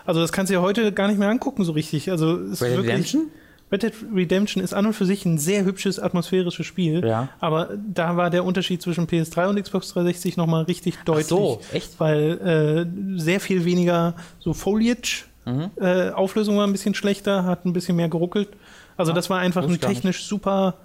[0.05, 2.11] also das kannst du ja heute gar nicht mehr angucken so richtig.
[2.11, 3.31] Also ist Red wirklich, Redemption?
[3.71, 7.29] Red Dead Redemption ist an und für sich ein sehr hübsches, atmosphärisches Spiel, Ja.
[7.39, 11.27] aber da war der Unterschied zwischen PS3 und Xbox 360 nochmal richtig deutlich.
[11.27, 11.99] so, echt?
[11.99, 15.71] Weil äh, sehr viel weniger so Foliage, Mhm.
[15.79, 18.49] äh, Auflösung war ein bisschen schlechter, hat ein bisschen mehr geruckelt.
[18.97, 20.75] Also Ah, das war einfach ein technisch super,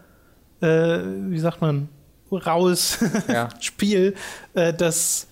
[0.61, 0.67] äh,
[1.29, 1.89] wie sagt man,
[2.31, 3.49] raues Ja.
[3.61, 4.15] Spiel,
[4.55, 5.27] äh, das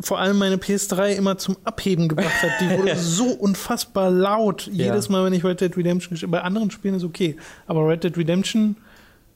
[0.00, 2.50] vor allem meine PS3 immer zum Abheben gebracht hat.
[2.60, 4.68] Die wurde so unfassbar laut.
[4.72, 7.36] Jedes Mal, wenn ich Red Dead Redemption gespielt Bei anderen Spielen ist okay,
[7.66, 8.76] aber Red Dead Redemption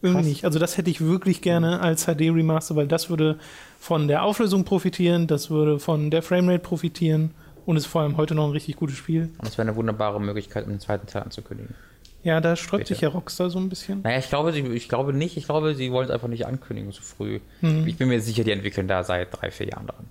[0.02, 0.28] irgendwie Krass.
[0.28, 0.44] nicht.
[0.44, 3.38] Also das hätte ich wirklich gerne als HD-Remaster, weil das würde
[3.78, 7.30] von der Auflösung profitieren, das würde von der Framerate profitieren
[7.66, 9.30] und ist vor allem heute noch ein richtig gutes Spiel.
[9.38, 11.74] Und das wäre eine wunderbare Möglichkeit, um den zweiten Teil anzukündigen.
[12.22, 14.00] Ja, da sträubt sich ja Rockstar so ein bisschen.
[14.02, 15.36] Naja, ich glaube, sie, ich glaube nicht.
[15.36, 17.40] Ich glaube, sie wollen es einfach nicht ankündigen so früh.
[17.60, 17.86] Mhm.
[17.86, 20.06] Ich bin mir sicher, die entwickeln da seit drei, vier Jahren dran.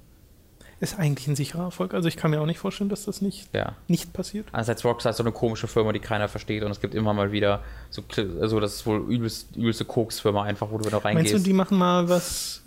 [0.83, 1.93] Ist eigentlich ein sicherer Erfolg.
[1.93, 3.73] Also ich kann mir auch nicht vorstellen, dass das nicht, Ja.
[3.87, 4.47] nicht passiert.
[4.51, 7.31] Einerseits Rockstar ist so eine komische Firma, die keiner versteht und es gibt immer mal
[7.31, 8.01] wieder so,
[8.41, 11.31] also das ist wohl übelst, übelste Koks-Firma einfach, wo du da reingehst.
[11.33, 12.63] Meinst du, die machen mal was,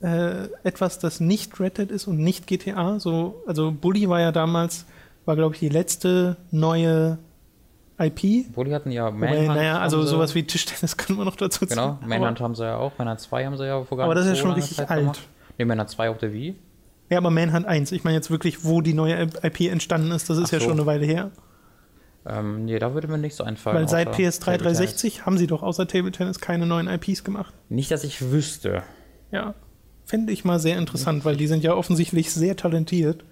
[0.00, 2.98] äh, etwas, das nicht Red Dead ist und nicht GTA?
[3.00, 4.86] So, also Bully war ja damals,
[5.26, 7.18] war glaube ich die letzte neue
[7.98, 8.20] IP.
[8.20, 9.48] Die hatten ja Manhunt.
[9.48, 12.08] naja, also sowas wie Tischtennis können wir noch dazu Genau, ziehen.
[12.08, 12.92] Manhunt Aber, haben sie ja auch.
[12.96, 15.00] Manhunt 2 haben sie ja vor gar aber das ist ja schon richtig alt.
[15.00, 15.20] gemacht.
[15.58, 16.54] Nee, Manhunt 2 auf der Wii.
[17.10, 20.36] Ja, aber Manhunt 1, ich meine jetzt wirklich, wo die neue IP entstanden ist, das
[20.38, 20.64] ist Ach ja so.
[20.66, 21.30] schon eine Weile her.
[22.26, 23.76] Ähm, nee, da würde mir nichts so einfallen.
[23.76, 27.24] Weil seit außer PS3 Table 360 haben sie doch außer Table Tennis keine neuen IPs
[27.24, 27.54] gemacht.
[27.70, 28.82] Nicht, dass ich wüsste.
[29.30, 29.54] Ja,
[30.04, 33.24] fände ich mal sehr interessant, weil die sind ja offensichtlich sehr talentiert.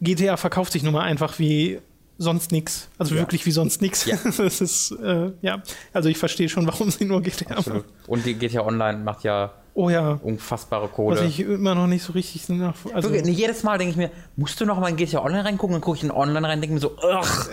[0.00, 1.80] GTA verkauft sich nun mal einfach wie
[2.18, 2.88] sonst nix.
[2.98, 3.22] Also Ja.
[3.22, 4.04] wirklich wie sonst nix.
[4.04, 4.16] Ja.
[4.36, 7.86] Das ist, äh, ja, also ich verstehe schon, warum sie nur GTA Absolut.
[7.86, 7.96] machen.
[8.06, 10.18] Und die GTA Online macht ja Oh ja.
[10.24, 11.20] Unfassbare Kohle.
[11.20, 12.74] Was ich immer noch nicht so richtig nach.
[12.92, 15.44] Also, Wirklich, nicht jedes Mal denke ich mir, musst du noch mal in GTA Online
[15.44, 15.74] reingucken?
[15.74, 17.48] Dann gucke ich in Online rein und denke mir so, ugh,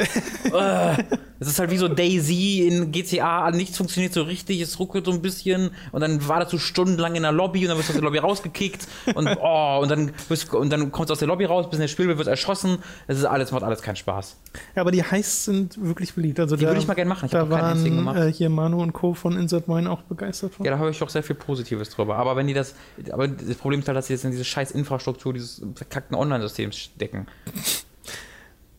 [0.52, 0.98] ugh.
[1.38, 5.12] Es ist halt wie so Daisy in GTA, nichts funktioniert so richtig, es ruckelt so
[5.12, 8.00] ein bisschen und dann wartest du stundenlang in der Lobby und dann wirst du aus
[8.00, 11.44] der Lobby rausgekickt und oh, und dann, bist, und dann kommst du aus der Lobby
[11.44, 12.78] raus, bist in der Spiel, wirst erschossen.
[13.08, 14.38] Es ist alles, macht alles keinen Spaß.
[14.76, 16.40] ja, aber die Heists sind wirklich beliebt.
[16.40, 17.26] Also Die da, würde ich mal gerne machen.
[17.26, 18.18] Ich da waren gemacht.
[18.18, 19.14] äh, hier Manu und Co.
[19.14, 20.66] von Insert Moin auch begeistert von.
[20.66, 22.15] Ja, da habe ich auch sehr viel Positives drüber.
[22.16, 22.76] Aber wenn die das,
[23.12, 26.78] aber das Problem ist halt, dass sie jetzt in diese scheiß Infrastruktur dieses verkackten Online-Systems
[26.78, 27.28] stecken.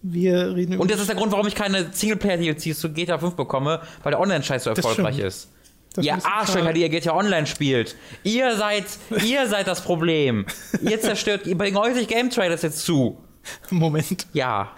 [0.03, 3.35] Wir reden über Und das ist der Grund, warum ich keine Singleplayer-DLCs zu GTA 5
[3.35, 5.51] bekomme, weil der Online-Scheiß so erfolgreich ist.
[5.95, 7.97] Das ihr Arschlöcher, die ihr GTA Online spielt.
[8.23, 8.85] Ihr seid,
[9.25, 10.47] ihr seid das Problem.
[10.83, 13.19] Ihr zerstört, ihr bringt euch Game Trailers jetzt zu.
[13.71, 14.27] Moment.
[14.33, 14.73] Ja.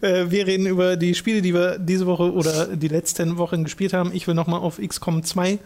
[0.00, 3.92] Äh, wir reden über die Spiele, die wir diese Woche oder die letzten Wochen gespielt
[3.92, 4.12] haben.
[4.14, 5.58] Ich will nochmal auf XCOM 2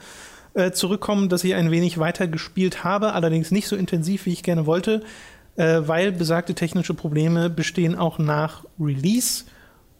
[0.54, 4.42] äh, zurückkommen, dass ich ein wenig weiter gespielt habe, allerdings nicht so intensiv, wie ich
[4.42, 5.02] gerne wollte,
[5.56, 9.44] äh, weil besagte technische Probleme bestehen auch nach Release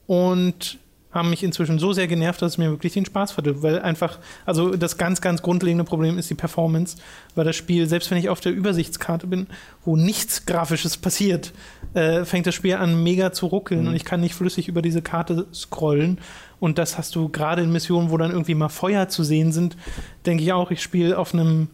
[0.06, 0.78] und
[1.14, 4.18] haben mich inzwischen so sehr genervt, dass es mir wirklich den Spaß verdirbt, weil einfach,
[4.44, 6.96] also das ganz, ganz grundlegende Problem ist die Performance,
[7.36, 9.46] weil das Spiel, selbst wenn ich auf der Übersichtskarte bin,
[9.84, 11.52] wo nichts Grafisches passiert,
[11.94, 15.02] äh, fängt das Spiel an mega zu ruckeln und ich kann nicht flüssig über diese
[15.02, 16.18] Karte scrollen
[16.64, 19.76] und das hast du gerade in Missionen, wo dann irgendwie mal Feuer zu sehen sind,
[20.24, 21.68] denke ich auch, ich spiele auf einem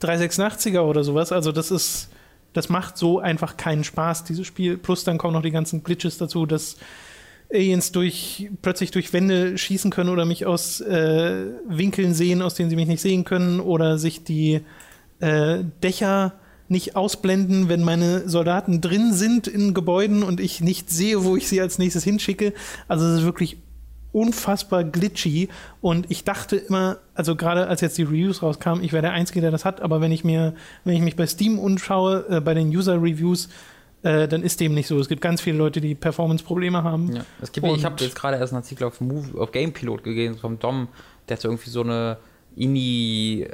[0.00, 2.10] 386er oder sowas, also das ist,
[2.52, 6.16] das macht so einfach keinen Spaß, dieses Spiel, plus dann kommen noch die ganzen Glitches
[6.16, 6.76] dazu, dass
[7.52, 12.70] Aliens durch, plötzlich durch Wände schießen können oder mich aus äh, Winkeln sehen, aus denen
[12.70, 14.60] sie mich nicht sehen können, oder sich die
[15.18, 16.34] äh, Dächer
[16.68, 21.48] nicht ausblenden, wenn meine Soldaten drin sind in Gebäuden und ich nicht sehe, wo ich
[21.48, 22.54] sie als nächstes hinschicke.
[22.86, 23.58] Also es ist wirklich
[24.12, 25.48] unfassbar glitchy
[25.80, 29.40] und ich dachte immer, also gerade als jetzt die Reviews rauskamen, ich wäre der Einzige,
[29.40, 32.54] der das hat, aber wenn ich mir, wenn ich mich bei Steam umschaue, äh, bei
[32.54, 33.48] den User-Reviews,
[34.02, 34.98] äh, dann ist dem nicht so.
[34.98, 37.12] Es gibt ganz viele Leute, die Performance-Probleme haben.
[37.14, 37.24] ja.
[37.40, 40.36] Es gibt, Und- ich habe jetzt gerade erst einen Artikel auf, Move, auf Gamepilot gegeben
[40.38, 40.88] vom Dom,
[41.28, 42.16] der hat so irgendwie so eine
[42.56, 43.46] INI,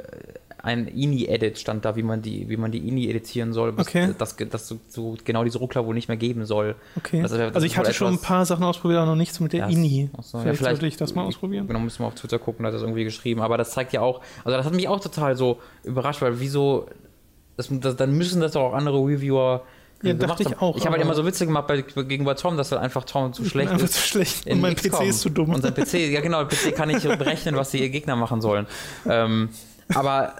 [0.67, 4.13] ein INI-Edit stand da, wie man die, wie man die INI editieren soll, Okay.
[4.17, 6.75] das, das so, so genau diese Ruckler wohl nicht mehr geben soll.
[6.97, 7.21] Okay.
[7.21, 9.53] Das ist- das also ich hatte schon ein paar Sachen ausprobiert, aber noch nichts mit
[9.53, 10.09] der Ja, INI.
[10.21, 11.67] so, ja, vielleicht, vielleicht- sollte ich das mal ausprobieren.
[11.67, 13.41] Genau, müssen wir auf Twitter gucken, da hat das irgendwie geschrieben.
[13.41, 16.87] Aber das zeigt ja auch, also das hat mich auch total so überrascht, weil wieso,
[17.55, 19.63] das, das, dann müssen das doch auch andere Reviewer
[20.03, 20.59] Ja, gemacht dachte ich haben.
[20.59, 23.33] auch, Ich habe halt immer so Witze gemacht bei, gegenüber Tom, dass halt einfach Tom
[23.33, 23.93] zu schlecht Einfach ist.
[23.93, 24.45] zu schlecht.
[24.47, 24.75] Und mein.
[24.75, 25.49] PC ist zu dumm.
[25.53, 28.67] Und sein PC, ja genau, PC kann nicht berechnen, was die Gegner machen sollen.
[29.09, 29.49] Ähm,
[29.95, 30.35] aber,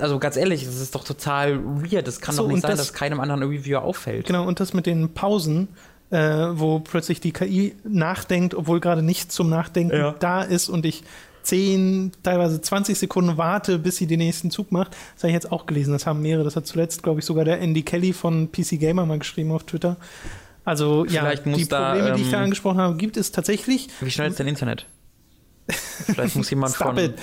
[0.00, 2.06] also ganz ehrlich, das ist doch total weird.
[2.06, 4.26] Das kann So, doch nicht sein, das- dass keinem anderen Reviewer auffällt.
[4.26, 5.68] Genau, und das mit den Pausen,
[6.10, 6.18] äh,
[6.52, 10.14] wo plötzlich die KI nachdenkt, obwohl gerade nichts zum Nachdenken Ja.
[10.18, 11.02] da ist und ich
[11.42, 14.92] 10, teilweise 20 Sekunden warte, bis sie den nächsten Zug macht.
[15.14, 15.92] Das habe ich jetzt auch gelesen.
[15.92, 16.44] Das haben mehrere.
[16.44, 19.64] Das hat zuletzt, glaube ich, sogar der Andy Kelly von PC Gamer mal geschrieben auf
[19.64, 19.96] Twitter.
[20.64, 23.32] Also Vielleicht ja, muss die da, Probleme, die ich da ähm, angesprochen habe, gibt es
[23.32, 23.88] tatsächlich.
[24.00, 24.86] Wie schnell ist dein Internet?
[25.68, 26.98] Vielleicht muss jemand Stop von.
[26.98, 27.14] it.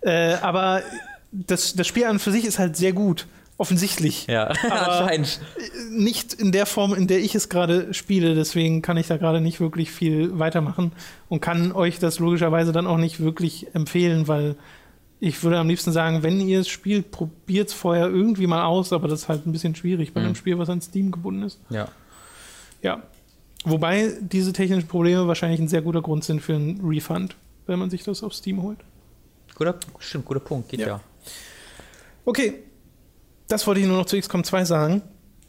[0.00, 0.82] Äh, aber
[1.32, 3.26] das, das Spiel an und für sich ist halt sehr gut.
[3.56, 4.26] Offensichtlich.
[4.26, 5.38] Ja, anscheinend.
[5.90, 8.34] nicht in der Form, in der ich es gerade spiele.
[8.34, 10.92] Deswegen kann ich da gerade nicht wirklich viel weitermachen
[11.28, 14.56] und kann euch das logischerweise dann auch nicht wirklich empfehlen, weil
[15.22, 18.94] ich würde am liebsten sagen, wenn ihr es spielt, probiert es vorher irgendwie mal aus,
[18.94, 20.36] aber das ist halt ein bisschen schwierig bei einem Mhm.
[20.36, 21.60] Spiel, was an Steam gebunden ist.
[21.68, 21.88] Ja.
[22.80, 23.02] Ja.
[23.66, 27.90] Wobei diese technischen Probleme wahrscheinlich ein sehr guter Grund sind für einen Refund, wenn man
[27.90, 28.78] sich das auf Steam holt.
[29.54, 30.86] Guter, stimmt, guter Punkt, geht Ja.
[30.86, 31.00] ja.
[32.24, 32.54] Okay,
[33.48, 35.02] das wollte ich nur noch zu XCOM 2 sagen.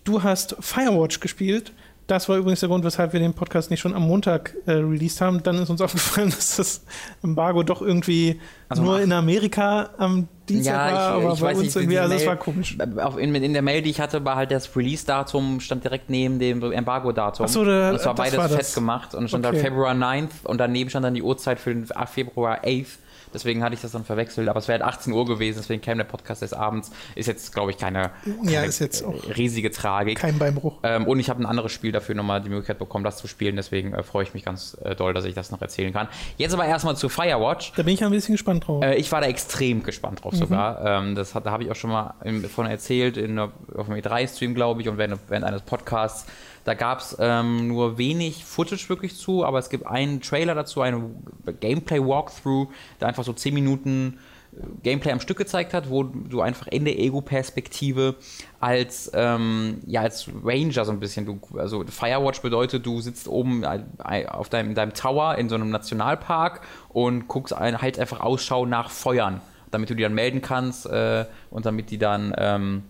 [0.04, 1.74] Du hast Firewatch gespielt.
[2.08, 5.22] Das war übrigens der Grund, weshalb wir den Podcast nicht schon am Montag äh, released
[5.22, 5.44] haben.
[5.44, 6.82] Dann ist uns aufgefallen, dass das
[7.24, 11.46] Embargo doch irgendwie Also nur in Amerika am Dienstag Ja, war, ich- aber ich bei
[11.48, 12.78] weiß uns nicht, irgendwie, also Mail- war komisch.
[12.98, 16.40] Auf, in, in der Mail, die ich hatte, war halt das Release-Datum, stand direkt neben
[16.40, 17.46] dem Embargo-Datum.
[17.46, 18.58] Ach so, da- es war das beides war das.
[18.68, 19.56] fett gemacht und stand Okay.
[19.58, 22.98] da Februar 9th und daneben stand dann die Uhrzeit für den Februar 8th.
[23.34, 25.98] Deswegen hatte ich das dann verwechselt, aber es wäre halt 18 Uhr gewesen, deswegen kam
[25.98, 26.92] der Podcast des Abends.
[27.16, 28.12] Ist jetzt, glaube ich, keine,
[28.46, 28.62] keine Ja,
[29.08, 30.20] auch riesige Tragik.
[30.20, 30.78] Kein Beinbruch.
[30.84, 33.56] Ähm, und ich habe ein anderes Spiel dafür nochmal die Möglichkeit bekommen, das zu spielen.
[33.56, 36.08] Deswegen äh, freue ich mich ganz äh, doll, dass ich das noch erzählen kann.
[36.38, 37.74] Jetzt aber erstmal zu Firewatch.
[37.76, 38.84] Da bin ich ein bisschen gespannt drauf.
[38.84, 40.84] Äh, ich war da extrem gespannt drauf sogar.
[40.86, 43.52] Ähm, das hat, da habe ich auch schon mal im- von erzählt in, auf
[43.88, 46.26] dem E3-Stream, glaube ich, und während, während eines Podcasts.
[46.64, 50.82] Da gab es ähm, nur wenig Footage wirklich zu, aber es gibt einen Trailer dazu,
[50.82, 51.26] einen
[51.60, 52.68] Gameplay-Walkthrough,
[53.00, 54.20] der einfach so 10 Minuten
[54.54, 58.16] äh, Gameplay am Stück gezeigt hat, wo du einfach in der Ego-Perspektive
[58.60, 63.64] als, ähm, ja, als Ranger so ein bisschen, du, also Firewatch bedeutet, du sitzt oben
[63.64, 68.20] äh, auf deinem, in deinem Tower in so einem Nationalpark und guckst ein, halt einfach
[68.20, 72.84] Ausschau nach Feuern damit du die dann melden kannst äh, und damit die dann ähm,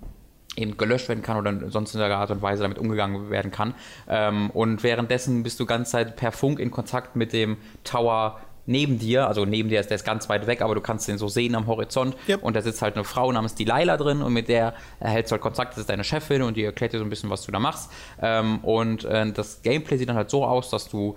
[0.56, 3.74] eben gelöscht werden kann oder sonst in der Art und Weise damit umgegangen werden kann.
[4.10, 9.00] Ähm, und währenddessen bist du ganze Zeit per Funk in Kontakt mit dem Tower neben
[9.00, 11.28] dir, also neben dir ist der ist ganz weit weg, aber du kannst den so
[11.28, 12.44] sehen am Horizont Yep.
[12.44, 15.42] und da sitzt halt eine Frau namens Delilah drin und mit der erhältst du halt
[15.42, 17.60] Kontakt, das ist deine Chefin und die erklärt dir so ein bisschen, was du da
[17.60, 21.16] machst ähm, und äh, das Gameplay sieht dann halt so aus, dass du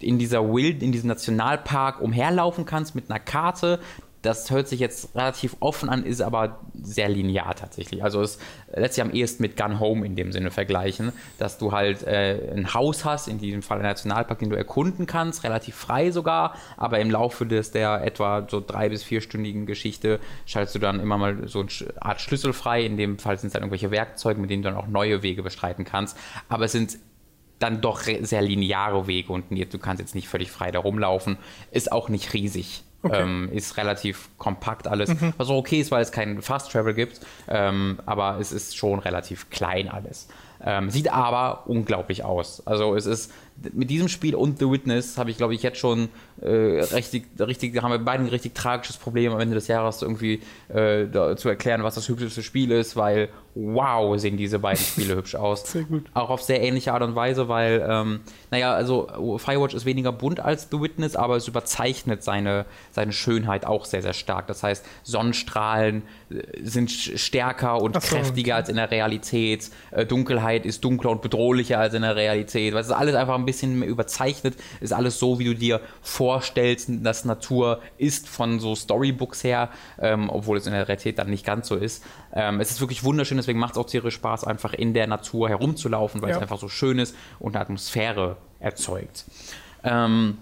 [0.00, 3.80] in dieser Wild, in diesem Nationalpark umherlaufen kannst mit einer Karte.
[4.22, 8.02] Das hört sich jetzt relativ offen an, ist aber sehr linear tatsächlich.
[8.02, 8.38] Also es
[8.74, 12.52] lässt sich am ehesten mit Gun Home in dem Sinne vergleichen, dass du halt äh,
[12.52, 16.56] ein Haus hast, in diesem Fall ein Nationalpark, den du erkunden kannst, relativ frei sogar,
[16.76, 21.16] aber im Laufe des der etwa so drei bis vierstündigen Geschichte schaltest du dann immer
[21.16, 21.68] mal so eine
[22.00, 22.84] Art Schlüssel frei.
[22.84, 25.42] In dem Fall sind es dann irgendwelche Werkzeuge, mit denen du dann auch neue Wege
[25.44, 26.16] bestreiten kannst.
[26.48, 26.98] Aber es sind
[27.58, 31.38] dann doch sehr lineare Wege und du kannst jetzt nicht völlig frei da rumlaufen.
[31.70, 32.84] Ist auch nicht riesig.
[33.02, 33.22] Okay.
[33.22, 37.20] Ähm, ist relativ kompakt alles, was auch okay ist, weil es keinen Fast Travel gibt,
[37.46, 40.26] ähm, aber es ist schon relativ klein alles.
[40.64, 42.66] Ähm, sieht aber unglaublich aus.
[42.66, 43.32] Also es ist
[43.72, 46.08] mit diesem Spiel und The Witness habe ich, glaube ich, jetzt schon
[46.40, 50.40] äh, richtig, richtig, haben wir beide ein richtig tragisches Problem am Ende des Jahres irgendwie
[50.68, 53.28] äh, da, zu erklären, was das hübscheste Spiel ist, weil
[53.60, 55.62] wow, sehen diese beiden Spiele hübsch aus.
[55.72, 56.04] Sehr gut.
[56.14, 60.38] Auch auf sehr ähnliche Art und Weise, weil, ähm, naja, also Firewatch ist weniger bunt
[60.38, 64.46] als The Witness, aber es überzeichnet seine, seine Schönheit auch sehr, sehr stark.
[64.46, 68.60] Das heißt, Sonnenstrahlen äh, sind stärker und so, kräftiger okay.
[68.60, 69.70] als in der Realität.
[69.90, 72.74] Äh, Dunkelheit ist dunkler und bedrohlicher als in der Realität.
[72.74, 75.80] Weil es ist alles einfach ein bisschen mehr überzeichnet, ist alles so, wie du dir
[76.02, 81.30] vorstellst, dass Natur ist von so Storybooks her, ähm, obwohl es in der Realität dann
[81.30, 82.04] nicht ganz so ist.
[82.34, 85.48] Ähm, es ist wirklich wunderschön, deswegen macht es auch tierisch Spaß, einfach in der Natur
[85.48, 86.42] herumzulaufen, weil es Ja.
[86.42, 89.24] einfach so schön ist und eine Atmosphäre erzeugt.
[89.84, 90.38] Ähm,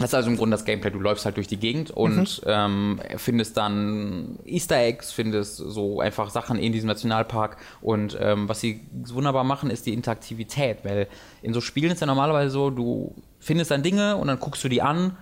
[0.00, 0.90] das ist also im Grunde das Gameplay.
[0.90, 6.30] Du läufst halt durch die Gegend und ähm, findest dann Easter Eggs, findest so einfach
[6.30, 7.58] Sachen in diesem Nationalpark.
[7.82, 10.78] Und ähm, was sie wunderbar machen, ist die Interaktivität.
[10.84, 11.06] Weil
[11.42, 14.70] in so Spielen ist ja normalerweise so, du findest dann Dinge und dann guckst du
[14.70, 15.18] die an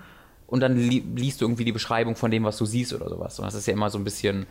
[0.46, 3.36] und dann li liest du irgendwie die Beschreibung von dem, was du siehst oder sowas.
[3.40, 4.46] Und das ist ja immer so ein bisschen,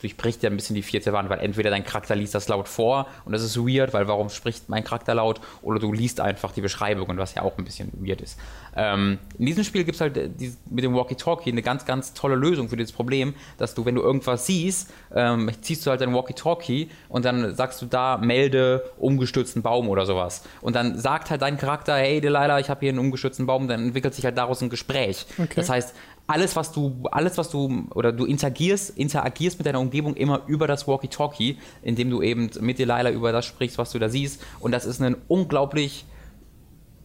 [0.00, 3.06] durchbricht ja ein bisschen die vierte Wand, weil entweder dein Charakter liest das laut vor
[3.24, 5.40] und das ist weird, weil warum spricht mein Charakter laut?
[5.62, 8.38] Oder du liest einfach die Beschreibung, was ja auch ein bisschen weird ist.
[8.76, 12.12] Ähm, in diesem Spiel gibt es halt äh, die, mit dem Walkie-Talkie eine ganz, ganz
[12.12, 16.00] tolle Lösung für dieses Problem, dass du, wenn du irgendwas siehst, ähm, ziehst du halt
[16.00, 20.42] dein Walkie-Talkie und dann sagst du da, melde umgestürzten Baum oder sowas.
[20.60, 23.80] Und dann sagt halt dein Charakter, hey Delilah, ich habe hier einen umgestürzten Baum, dann
[23.82, 25.26] entwickelt sich halt daraus ein Gespräch.
[25.38, 25.48] Okay.
[25.56, 25.94] Das heißt,
[26.26, 30.66] alles, was du, alles, was du, oder du interagierst, interagierst mit deiner Umgebung immer über
[30.66, 34.42] das Walkie-Talkie, indem du eben mit Delilah über das sprichst, was du da siehst.
[34.60, 36.04] Und das ist ein unglaublich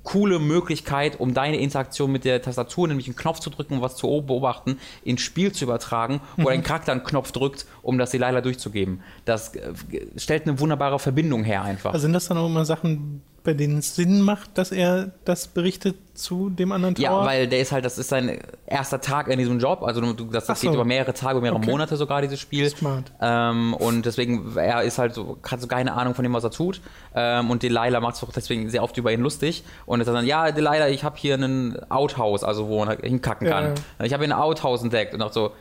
[0.03, 3.95] coole Möglichkeit, um deine Interaktion mit der Tastatur, nämlich einen Knopf zu drücken, um was
[3.95, 8.41] zu beobachten, ins Spiel zu übertragen, wo dein Charakter einen Knopf drückt, um das Delilah
[8.41, 9.01] durchzugeben.
[9.25, 9.73] Das äh,
[10.17, 11.93] stellt eine wunderbare Verbindung her einfach.
[11.93, 15.47] Also sind das dann auch immer Sachen, bei denen es Sinn macht, dass er das
[15.47, 17.03] berichtet zu dem anderen Tower?
[17.03, 19.81] Ja, weil der ist halt, das ist sein erster Tag in diesem Job.
[19.83, 20.67] Also du, das, das so.
[20.67, 21.71] geht über mehrere Tage, über mehrere Okay.
[21.71, 22.69] Monate sogar, dieses Spiel.
[22.69, 23.11] Smart.
[23.19, 26.51] Ähm, und deswegen, er ist halt so, hat so keine Ahnung von dem, was er
[26.51, 26.81] tut.
[27.15, 29.63] Ähm, und Delilah macht es auch deswegen sehr oft über ihn lustig.
[29.85, 33.01] Und er sagt dann, ja, Delilah, ich habe hier ein Outhouse, also wo man halt
[33.01, 33.73] hinkacken kann.
[33.99, 34.05] ja.
[34.05, 35.13] Ich habe hier ein Outhouse entdeckt.
[35.13, 35.51] Und auch so,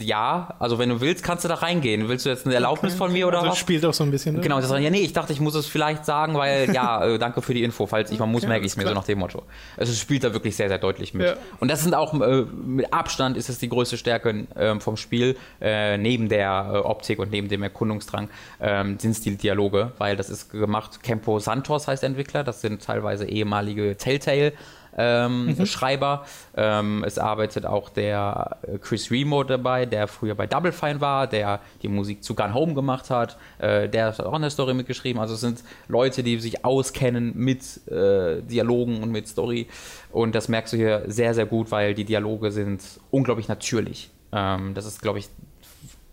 [0.00, 2.08] ja, also wenn du willst, kannst du da reingehen.
[2.08, 3.58] Willst du jetzt eine Erlaubnis von mir oder also was?
[3.58, 4.36] spielt auch so ein bisschen.
[4.36, 4.40] Ne?
[4.40, 7.42] Genau, das ja, nee, ich dachte, ich muss es vielleicht sagen, weil, ja, äh, danke
[7.42, 9.18] für die Info, falls ich mal muss, Okay, merke ich es mir so nach dem
[9.18, 9.42] Motto.
[9.76, 11.26] Also es spielt da wirklich sehr, sehr deutlich mit.
[11.26, 11.34] Ja.
[11.58, 15.36] Und das sind auch, äh, mit Abstand ist es die größte Stärke ähm, vom Spiel,
[15.60, 18.28] äh, neben der äh, Optik und neben dem Erkundungsdrang,
[18.60, 22.82] ähm, sind es die Dialoge, weil das ist gemacht, Campo Santos heißt Entwickler, das sind
[22.82, 24.52] teilweise ehemalige Telltale,
[25.00, 26.26] ähm, Schreiber.
[26.56, 31.26] Ähm, es arbeitet auch der äh, Chris Remo dabei, der früher bei Double Fine war,
[31.26, 33.38] der die Musik zu Gun Home gemacht hat.
[33.58, 35.20] Äh, der hat auch in der Story mitgeschrieben.
[35.20, 39.68] Also es sind Leute, die sich auskennen mit äh, Dialogen und mit Story.
[40.12, 44.10] Und das merkst du hier sehr, sehr gut, weil die Dialoge sind unglaublich natürlich.
[44.32, 45.28] Ähm, das ist, glaube ich,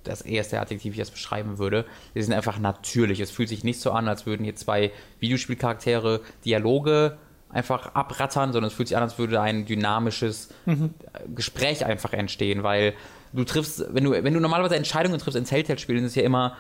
[0.08, 1.86] das erste Adjektiv, wie ich das beschreiben würde.
[2.15, 3.19] Die sind einfach natürlich.
[3.19, 7.17] Es fühlt sich nicht so an, als würden hier zwei Videospielcharaktere Dialoge
[7.49, 10.49] einfach abrattern, sondern es fühlt sich an, als würde ein dynamisches
[11.33, 12.93] Gespräch einfach entstehen, weil
[13.33, 16.55] du triffst, wenn du, wenn du normalerweise Entscheidungen triffst in Telltale-Spielen, ist es ja immer,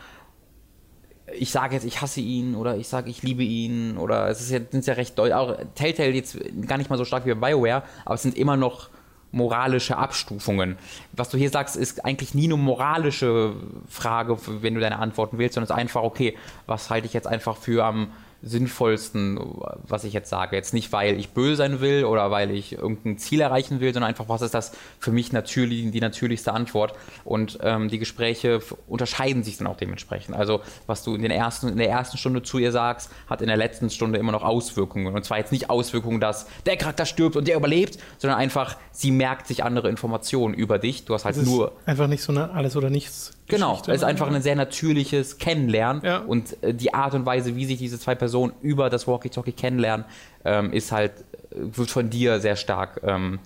[1.33, 4.49] ich sage jetzt, ich hasse ihn oder ich sage, ich liebe ihn oder es ist
[4.49, 7.49] ja, sind ja recht deutlich, auch Telltale jetzt gar nicht mal so stark wie bei
[7.49, 8.89] BioWare, aber es sind immer noch
[9.31, 10.77] moralische Abstufungen.
[11.11, 13.55] Was du hier sagst, ist eigentlich nie eine moralische
[13.89, 17.27] Frage, wenn du deine Antworten wählst, sondern es ist einfach, okay, was halte ich jetzt
[17.27, 19.39] einfach für am sinnvollsten,
[19.87, 20.55] was ich jetzt sage.
[20.55, 24.09] Jetzt nicht, weil ich böse sein will oder weil ich irgendein Ziel erreichen will, sondern
[24.09, 26.93] einfach, was ist das für mich natürlich, die natürlichste Antwort.
[27.23, 30.35] Und ähm, die Gespräche unterscheiden sich dann auch dementsprechend.
[30.35, 33.47] Also, was du in, den ersten, in der ersten Stunde zu ihr sagst, hat in
[33.47, 35.13] der letzten Stunde immer noch Auswirkungen.
[35.13, 39.11] Und zwar jetzt nicht Auswirkungen, dass der Charakter stirbt und der überlebt, sondern einfach, sie
[39.11, 41.05] merkt sich andere Informationen über dich.
[41.05, 41.73] Du hast halt nur.
[41.85, 46.01] Einfach nicht so eine Alles- oder Nichts- Genau, es ist einfach ein sehr natürliches Kennenlernen
[46.03, 46.17] Ja.
[46.19, 50.05] und äh, die Art und Weise, wie sich diese zwei Personen über das Walkie-Talkie kennenlernen,
[50.45, 51.11] ähm, ist halt,
[51.51, 53.39] äh, wird von dir sehr stark ähm,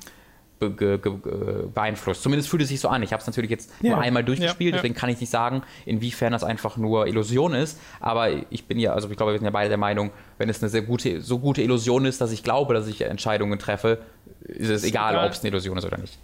[0.70, 2.22] be beeinflusst.
[2.24, 3.02] Zumindest fühlt es sich so an.
[3.04, 3.92] Ich habe es natürlich jetzt Ja.
[3.92, 7.80] nur einmal durchgespielt, Ja, deswegen kann ich nicht sagen, inwiefern das einfach nur Illusion ist.
[8.00, 10.62] Aber ich bin ja, also ich glaube, wir sind ja beide der Meinung, wenn es
[10.62, 14.00] eine sehr gute, so gute Illusion ist, dass ich glaube, dass ich Entscheidungen treffe,
[14.46, 15.26] ist es egal, egal.
[15.28, 16.18] ob es eine Illusion ist oder nicht.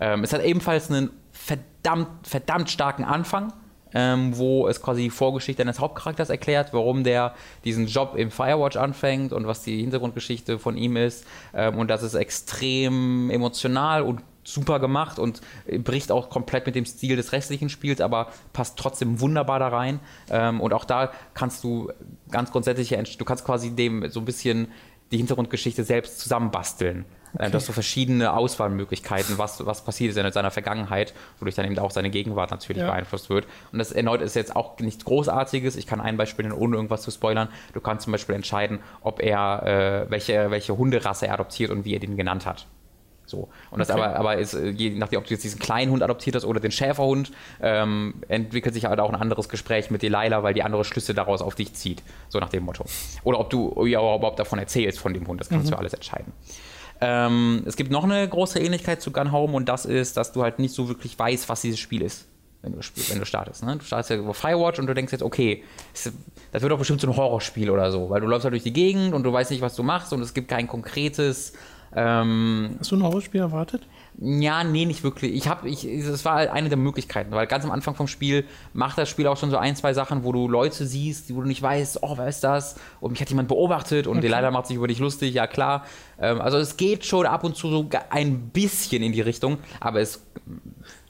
[0.00, 3.52] Ähm, es hat ebenfalls einen verdammt, verdammt starken Anfang,
[3.94, 7.34] ähm, wo es quasi die Vorgeschichte eines Hauptcharakters erklärt, warum der
[7.64, 11.26] diesen Job im Firewatch anfängt und was die Hintergrundgeschichte von ihm ist.
[11.54, 15.42] Ähm, und das ist extrem emotional und super gemacht und
[15.84, 20.00] bricht auch komplett mit dem Stil des restlichen Spiels, aber passt trotzdem wunderbar da rein.
[20.30, 21.92] Ähm, und auch da kannst du
[22.30, 24.68] ganz grundsätzlich, du kannst quasi dem so ein bisschen
[25.10, 27.04] die Hintergrundgeschichte selbst zusammenbasteln.
[27.34, 27.48] Okay.
[27.50, 31.78] Du hast so verschiedene Auswahlmöglichkeiten, was, was passiert ist in seiner Vergangenheit, wodurch dann eben
[31.78, 32.90] auch seine Gegenwart natürlich Ja.
[32.90, 33.46] beeinflusst wird.
[33.72, 35.76] Und das erneut ist jetzt auch nichts Großartiges.
[35.76, 37.48] Ich kann ein Beispiel nennen, ohne irgendwas zu spoilern.
[37.74, 41.94] Du kannst zum Beispiel entscheiden, ob er, äh, welche, welche Hunderasse er adoptiert und wie
[41.94, 42.66] er den genannt hat.
[43.26, 43.48] So.
[43.70, 44.00] Und das Okay.
[44.00, 46.60] aber, aber ist, äh, je nachdem, ob du jetzt diesen kleinen Hund adoptiert hast oder
[46.60, 50.82] den Schäferhund, ähm, entwickelt sich halt auch ein anderes Gespräch mit Delilah, weil die andere
[50.82, 52.02] Schlüsse daraus auf dich zieht.
[52.30, 52.86] So nach dem Motto.
[53.24, 55.42] Oder ob du ja, überhaupt davon erzählst, von dem Hund.
[55.42, 56.32] Das kannst du alles entscheiden.
[57.00, 60.42] Ähm, es gibt noch eine große Ähnlichkeit zu Gun Home und das ist, dass du
[60.42, 62.26] halt nicht so wirklich weißt, was dieses Spiel ist.
[62.60, 63.62] Wenn du, wenn du startest.
[63.62, 63.76] Ne?
[63.76, 65.62] Du startest ja über Firewatch und du denkst jetzt, okay,
[66.50, 68.72] das wird doch bestimmt so ein Horrorspiel oder so, weil du läufst halt durch die
[68.72, 71.52] Gegend und du weißt nicht, was du machst und es gibt kein konkretes
[71.94, 73.86] ähm, Hast du ein Horrorspiel erwartet?
[74.20, 75.32] Ja, nee, nicht wirklich.
[75.32, 78.44] Ich habe, ich, es war halt eine der Möglichkeiten, weil ganz am Anfang vom Spiel
[78.72, 81.46] macht das Spiel auch schon so ein, zwei Sachen, wo du Leute siehst, wo du
[81.46, 82.74] nicht weißt, oh, wer ist das?
[83.00, 85.84] Und mich hat jemand beobachtet und die leider macht sich über dich lustig, ja klar.
[86.20, 90.00] Ähm, also es geht schon ab und zu so ein bisschen in die Richtung, aber
[90.00, 90.26] es,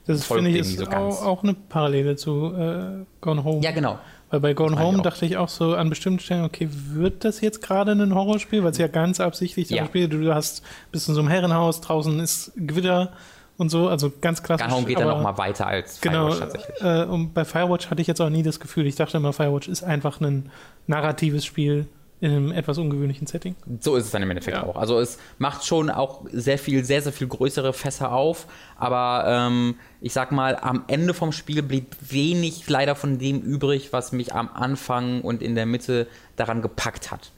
[0.05, 1.15] Das finde ich so ganz.
[1.15, 3.63] auch, auch eine Parallele zu äh, Gone Home.
[3.63, 3.97] ja genau.
[4.31, 7.61] Weil bei Gone Home dachte ich auch so an bestimmten Stellen, okay, wird das jetzt
[7.61, 8.63] gerade ein Horrorspiel?
[8.63, 9.85] Weil es ja ganz absichtlich Ja.
[9.85, 10.61] Spiel, du hast
[10.91, 13.11] bist in so einem Herrenhaus, draußen ist Gewitter
[13.57, 14.67] und so, also ganz klassisch.
[14.67, 16.81] Gun Home geht dann nochmal weiter als Genau, Firewatch tatsächlich.
[16.81, 19.67] äh, und bei Firewatch hatte ich jetzt auch nie das Gefühl, ich dachte immer, Firewatch
[19.67, 20.51] ist einfach ein
[20.87, 21.87] narratives Spiel
[22.21, 23.55] in einem etwas ungewöhnlichen Setting.
[23.79, 24.63] So ist es dann im Endeffekt Ja.
[24.63, 24.75] auch.
[24.75, 29.75] Also es macht schon auch sehr viel, sehr, sehr viel größere Fässer auf, aber ähm,
[30.01, 34.33] ich sag mal, am Ende vom Spiel blieb wenig leider von dem übrig, was mich
[34.35, 37.31] am Anfang und in der Mitte daran gepackt hat.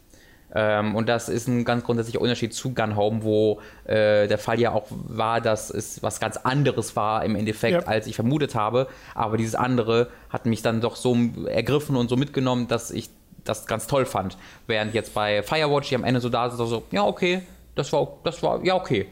[0.54, 4.60] Ähm, und das ist ein ganz grundsätzlicher Unterschied zu Gun Home, wo äh, der Fall
[4.60, 7.88] ja auch war, dass es was ganz anderes war im Endeffekt, Ja.
[7.88, 8.88] als ich vermutet habe.
[9.16, 11.16] Aber dieses andere hat mich dann doch so
[11.46, 13.10] ergriffen und so mitgenommen, dass ich
[13.44, 14.38] das ganz toll fand.
[14.68, 17.42] Während jetzt bei Firewatch, die am Ende so da sind, so, ja, okay,
[17.76, 19.08] das war, das war, ja, okay.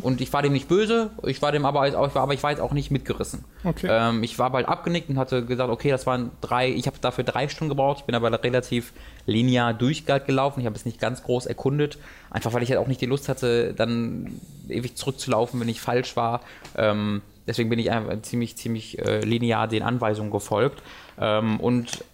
[0.00, 2.50] Und ich war dem nicht böse, ich war dem aber, ich war, aber ich war
[2.50, 3.44] jetzt auch nicht mitgerissen.
[3.64, 3.86] Okay.
[3.90, 7.22] Ähm, ich war bald abgenickt und hatte gesagt, okay, das waren drei, ich habe dafür
[7.22, 8.92] drei Stunden gebraucht, ich bin aber relativ
[9.26, 11.98] linear durchgelaufen, ich habe es nicht ganz groß erkundet,
[12.30, 16.16] einfach weil ich halt auch nicht die Lust hatte, dann ewig zurückzulaufen, wenn ich falsch
[16.16, 16.40] war.
[16.74, 20.82] Ähm, deswegen bin ich einfach ziemlich, ziemlich äh, linear den Anweisungen gefolgt.
[21.20, 22.04] Ähm, und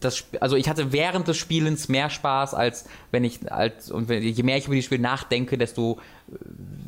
[0.00, 4.22] das, also ich hatte während des Spielens mehr Spaß, als wenn ich, als, und wenn,
[4.22, 5.98] je mehr ich über die Spiel nachdenke, desto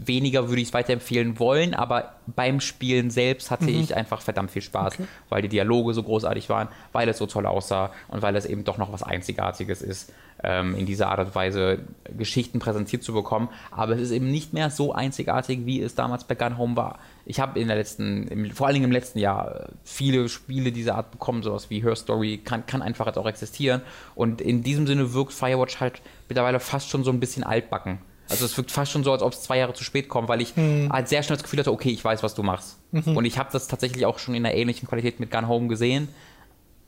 [0.05, 4.63] weniger würde ich es weiterempfehlen wollen, aber beim Spielen selbst hatte ich einfach verdammt viel
[4.63, 5.05] Spaß, Okay.
[5.29, 8.65] weil die Dialoge so großartig waren, weil es so toll aussah und weil es eben
[8.65, 11.81] doch noch was Einzigartiges ist, ähm, in dieser Art und Weise
[12.17, 13.49] Geschichten präsentiert zu bekommen.
[13.71, 16.99] Aber es ist eben nicht mehr so einzigartig, wie es damals bei Gun Home war.
[17.29, 20.73] Ich habe in der letzten, im, vor allen Dingen im letzten Jahr, äh, viele Spiele
[20.73, 23.83] dieser Art bekommen, sowas wie Her Story kann, kann einfach jetzt auch existieren.
[24.15, 27.99] Und in diesem Sinne wirkt Firewatch halt mittlerweile fast schon so ein bisschen altbacken.
[28.29, 30.41] Also es wirkt fast schon so, als ob es zwei Jahre zu spät kommt, weil
[30.41, 32.79] ich halt sehr schnell das Gefühl hatte, okay, ich weiß, was du machst.
[33.17, 36.09] Und ich habe das tatsächlich auch schon in einer ähnlichen Qualität mit Gun Home gesehen.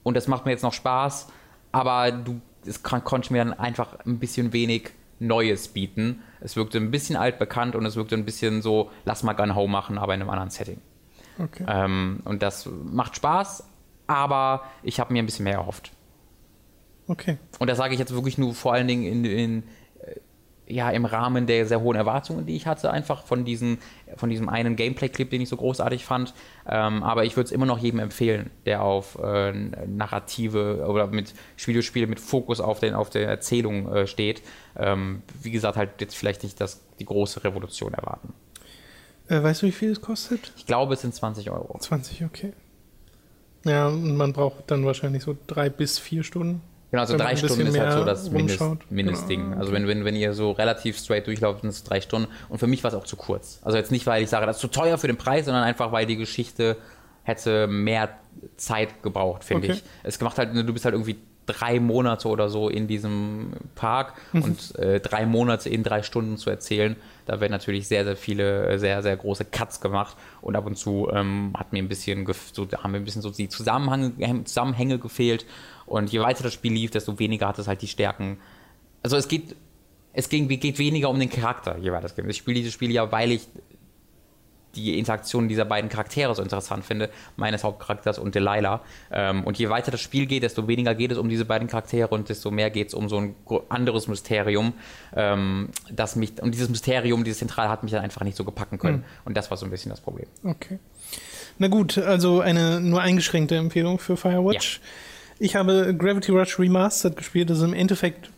[0.02, 1.28] Und das macht mir jetzt noch Spaß,
[1.70, 6.22] aber du, es kon konnte mir dann einfach ein bisschen wenig Neues bieten.
[6.40, 9.72] Es wirkte ein bisschen altbekannt und es wirkte ein bisschen so, lass mal Gun Home
[9.72, 10.80] machen, aber in einem anderen Setting.
[11.38, 11.64] Okay.
[11.68, 13.64] Ähm, und das macht Spaß,
[14.06, 15.92] aber ich habe mir ein bisschen mehr erhofft.
[17.06, 17.38] Okay.
[17.58, 19.62] Und das sage ich jetzt wirklich nur vor allen Dingen in, in,
[20.68, 23.78] ja, im Rahmen der sehr hohen Erwartungen, die ich hatte, einfach von, diesen,
[24.16, 26.34] von diesem einen Gameplay-Clip, den ich so großartig fand.
[26.68, 31.34] Ähm, aber ich würde es immer noch jedem empfehlen, der auf äh, Narrative oder mit
[31.56, 34.42] Videospiele mit Fokus auf, den, auf der Erzählung äh, steht.
[34.76, 38.34] Ähm, wie gesagt, halt jetzt vielleicht nicht das, die große Revolution erwarten.
[39.28, 40.52] Äh, weißt du, wie viel es kostet?
[40.56, 41.78] Ich glaube, es sind 20 Euro.
[41.78, 42.52] 20, okay.
[43.64, 46.62] Ja, und man braucht dann wahrscheinlich so drei bis vier Stunden.
[46.90, 48.90] Genau, also drei Stunden ist halt so das Mindest, rumschaut.
[48.90, 49.50] Mindestding.
[49.50, 52.28] Genau, Also wenn, wenn, wenn ihr so relativ straight durchlauft, sind es drei Stunden.
[52.48, 53.60] Und für mich war es auch zu kurz.
[53.62, 55.92] Also jetzt nicht, weil ich sage, das ist zu teuer für den Preis, sondern einfach,
[55.92, 56.76] weil die Geschichte
[57.24, 58.08] hätte mehr
[58.56, 59.76] Zeit gebraucht, finde Okay.
[59.76, 59.82] ich.
[60.02, 64.42] Es macht halt, du bist halt irgendwie drei Monate oder so in diesem Park Mhm.
[64.42, 68.66] und äh, drei Monate in drei Stunden zu erzählen, da werden natürlich sehr, sehr viele,
[68.66, 72.26] äh, sehr, sehr große Cuts gemacht und ab und zu ähm, hat mir ein bisschen,
[72.52, 75.46] so, haben mir ein bisschen so die Zusammenhänge, Zusammenhänge gefehlt
[75.88, 78.38] und je weiter das Spiel lief, desto weniger hat es halt die Stärken.
[79.02, 79.56] Also es geht,
[80.12, 82.26] es ging, geht weniger um den Charakter, je weiter es geht.
[82.26, 83.48] Ich spiele dieses Spiel ja, weil ich
[84.74, 88.80] die Interaktion dieser beiden Charaktere so interessant finde, meines Hauptcharakters und Delilah.
[89.10, 92.08] Ähm, und je weiter das Spiel geht, desto weniger geht es um diese beiden Charaktere
[92.08, 93.34] und desto mehr geht es um so ein
[93.68, 94.74] anderes Mysterium,
[95.16, 98.78] ähm, das mich, und dieses Mysterium, dieses Zentrale hat mich dann einfach nicht so gepacken
[98.78, 99.04] können.
[99.24, 100.26] Und das war so ein bisschen das Problem.
[100.44, 100.78] Okay.
[101.58, 104.80] Na gut, also eine nur eingeschränkte Empfehlung für Firewatch.
[105.38, 107.50] Ich habe Gravity Rush Remastered gespielt.
[107.50, 108.30] Das ist im Endeffekt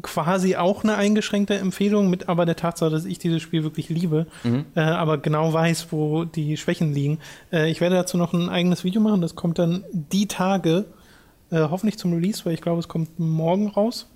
[0.00, 4.26] quasi auch eine eingeschränkte Empfehlung, mit aber der Tatsache, dass ich dieses Spiel wirklich liebe,
[4.74, 7.18] äh, aber genau weiß, wo die Schwächen liegen.
[7.52, 9.20] Äh, ich werde dazu noch ein eigenes Video machen.
[9.20, 10.86] Das kommt dann die Tage,
[11.50, 14.08] äh, hoffentlich zum Release, weil ich glaube, es kommt morgen raus.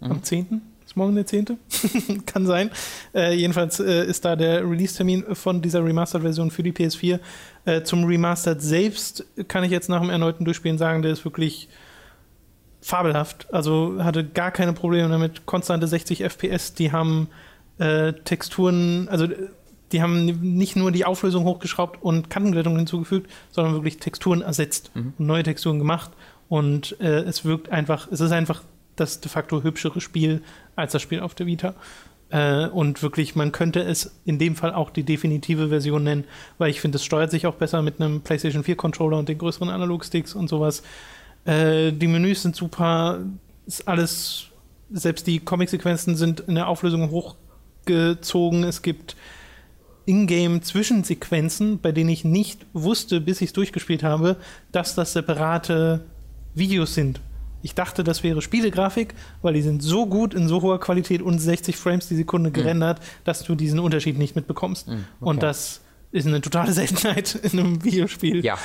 [0.00, 0.60] Am 10.
[0.86, 1.58] Ist morgen der 10.?
[2.26, 2.70] Kann sein.
[3.14, 7.20] Äh, jedenfalls äh, ist da der Release-Termin von dieser Remastered-Version für die PS4.
[7.64, 11.68] Äh, zum Remastered selbst kann ich jetzt nach dem erneuten Durchspielen sagen, der ist wirklich
[12.80, 13.52] fabelhaft.
[13.52, 15.46] Also hatte gar keine Probleme damit.
[15.46, 17.28] Konstante 60 FPS, die haben
[17.78, 19.26] äh, Texturen, also
[19.92, 20.26] die haben
[20.56, 25.78] nicht nur die Auflösung hochgeschraubt und Kantenglättung hinzugefügt, sondern wirklich Texturen ersetzt und neue Texturen
[25.78, 26.10] gemacht.
[26.48, 28.62] Und äh, es wirkt einfach, es ist einfach
[28.96, 30.42] das de facto hübschere Spiel
[30.76, 31.74] als das Spiel auf der Vita.
[32.30, 36.24] Äh, und wirklich, man könnte es in dem Fall auch die definitive Version nennen,
[36.58, 39.38] weil ich finde, es steuert sich auch besser mit einem PlayStation 4 Controller und den
[39.38, 40.82] größeren Analogsticks und sowas.
[41.44, 43.20] Äh, die Menüs sind super,
[43.66, 44.46] ist alles,
[44.90, 48.64] selbst die Comic-Sequenzen sind in der Auflösung hochgezogen.
[48.64, 49.16] Es gibt
[50.06, 54.36] Ingame-Zwischensequenzen, bei denen ich nicht wusste, bis ich es durchgespielt habe,
[54.72, 56.04] dass das separate
[56.54, 57.20] Videos sind.
[57.64, 61.38] Ich dachte, das wäre Spielegrafik, weil die sind so gut in so hoher Qualität und
[61.38, 64.86] 60 Frames die Sekunde gerendert, dass du diesen Unterschied nicht mitbekommst.
[64.86, 64.98] okay.
[65.20, 65.80] Und das
[66.12, 68.44] ist eine totale Seltenheit in einem Videospiel.
[68.44, 68.56] Ja,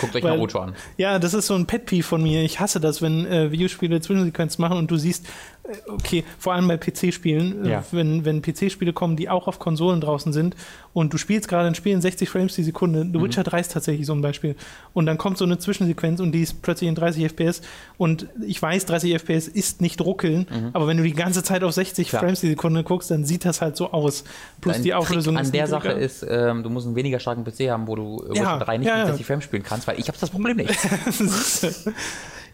[0.00, 0.74] guckt euch Weil- Naruto an.
[0.98, 2.42] Ja, das ist so ein Pet-Peeve von mir.
[2.42, 5.24] Ich hasse das, wenn äh, Videospiele Zwischensequenzen machen und du siehst,
[5.62, 7.84] äh, okay, vor allem bei PC-Spielen, äh, Ja.
[7.92, 10.56] wenn, wenn PC-Spiele kommen, die auch auf Konsolen draußen sind
[10.94, 13.72] und du spielst gerade ein Spiel in 60 Frames die Sekunde, The Witcher 3 ist
[13.72, 14.56] tatsächlich so ein Beispiel,
[14.94, 17.60] und dann kommt so eine Zwischensequenz und die ist plötzlich in 30 FPS
[17.98, 21.72] und ich weiß, 30 FPS ist nicht ruckeln, aber wenn du die ganze Zeit auf
[21.72, 22.22] 60 Klar.
[22.22, 24.24] Frames die Sekunde guckst, dann sieht das halt so aus.
[24.60, 25.66] Plus Ein die Auflösung Trick an der.
[25.66, 28.64] Sache ist, ähm, du musst einen weniger starken PC haben, wo du äh, Ja, Witcher
[28.64, 29.06] 3 nicht ja, mit ja.
[29.08, 30.70] 60 Frames spielen kannst, weil ich habe das Problem nicht.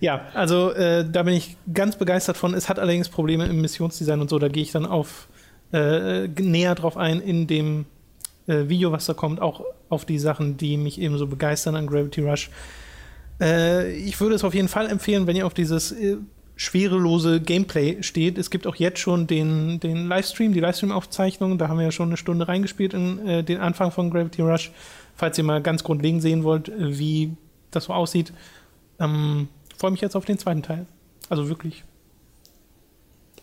[0.00, 2.54] Ja, also äh, da bin ich ganz begeistert von.
[2.54, 4.38] Es hat allerdings Probleme im Missionsdesign und so.
[4.38, 5.28] Da gehe ich dann auf
[5.72, 7.84] äh, näher drauf ein in dem
[8.50, 11.86] äh, Video, was da kommt, auch auf die Sachen, die mich eben so begeistern an
[11.86, 12.50] Gravity Rush.
[13.40, 16.16] Äh, ich würde es auf jeden Fall empfehlen, wenn ihr auf dieses äh,
[16.56, 18.36] schwerelose Gameplay steht.
[18.36, 21.56] Es gibt auch jetzt schon den, den Livestream, die Livestream-Aufzeichnung.
[21.56, 24.70] Da haben wir ja schon eine Stunde reingespielt in äh, den Anfang von Gravity Rush.
[25.16, 27.36] Falls ihr mal ganz grundlegend sehen wollt, wie
[27.70, 28.32] das so aussieht.
[28.98, 30.86] Ähm, freue mich jetzt auf den zweiten Teil.
[31.28, 31.84] Also wirklich.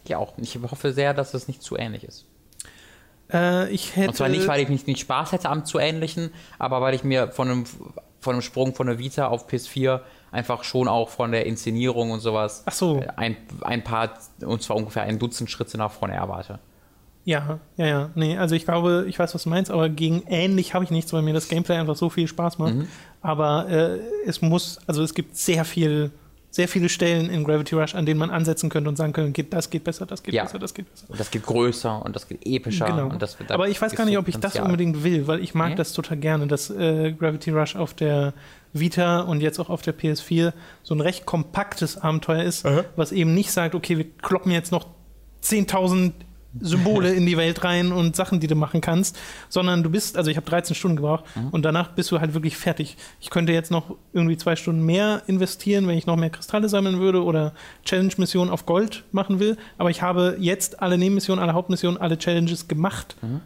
[0.07, 0.33] Ja, auch.
[0.37, 2.25] Ich hoffe sehr, dass es nicht zu ähnlich ist.
[3.31, 4.09] Äh, ich hätte.
[4.09, 7.03] Und zwar nicht, weil ich nicht, nicht Spaß hätte am zu ähnlichen, aber weil ich
[7.03, 7.63] mir von einem,
[8.19, 10.01] von einem Sprung von der Vita auf PS4
[10.31, 13.01] einfach schon auch von der Inszenierung und sowas so.
[13.15, 14.11] ein, ein paar,
[14.41, 16.59] und zwar ungefähr ein Dutzend Schritte nach vorne erwarte.
[17.27, 18.09] Ja, ja, ja.
[18.15, 21.11] Nee, also ich glaube, ich weiß, was du meinst, aber gegen ähnlich habe ich nichts,
[21.11, 22.75] weil mir das Gameplay einfach so viel Spaß macht.
[22.75, 22.87] Mhm.
[23.21, 26.11] Aber äh, es muss, also es gibt sehr viel,
[26.57, 29.53] sehr viele Stellen in Gravity Rush, an denen man ansetzen könnte und sagen könnte, geht,
[29.53, 30.43] das geht besser, das geht Ja.
[30.43, 31.05] besser, das geht besser.
[31.07, 32.87] Und das geht größer und das geht epischer.
[32.87, 33.09] Genau.
[33.09, 35.53] Und das, da Aber ich weiß gar nicht, ob ich das unbedingt will, weil ich
[35.53, 35.75] mag Nee?
[35.75, 38.33] das total gerne, dass äh, Gravity Rush auf der
[38.73, 40.51] Vita und jetzt auch auf der PS4
[40.81, 44.87] so ein recht kompaktes Abenteuer ist, was eben nicht sagt, okay, wir kloppen jetzt noch
[45.43, 46.11] 10.000
[46.61, 49.17] Symbole in die Welt rein und Sachen, die du machen kannst,
[49.49, 51.49] sondern du bist, also ich habe 13 Stunden gebraucht mhm.
[51.49, 52.97] und danach bist du halt wirklich fertig.
[53.19, 56.99] Ich könnte jetzt noch irgendwie zwei Stunden mehr investieren, wenn ich noch mehr Kristalle sammeln
[56.99, 57.53] würde oder
[57.85, 62.67] Challenge-Missionen auf Gold machen will, aber ich habe jetzt alle Nebenmissionen, alle Hauptmissionen, alle Challenges
[62.67, 63.15] gemacht.
[63.21, 63.41] Mhm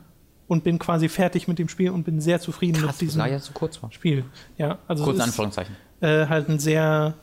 [0.51, 3.39] und bin quasi fertig mit dem Spiel und bin sehr zufrieden Krass, mit diesem ja
[3.39, 3.89] so kurz war.
[3.93, 4.25] Spiel.
[4.57, 5.77] Ja, also kurz Anführungszeichen.
[6.01, 7.13] Äh, halt ein sehr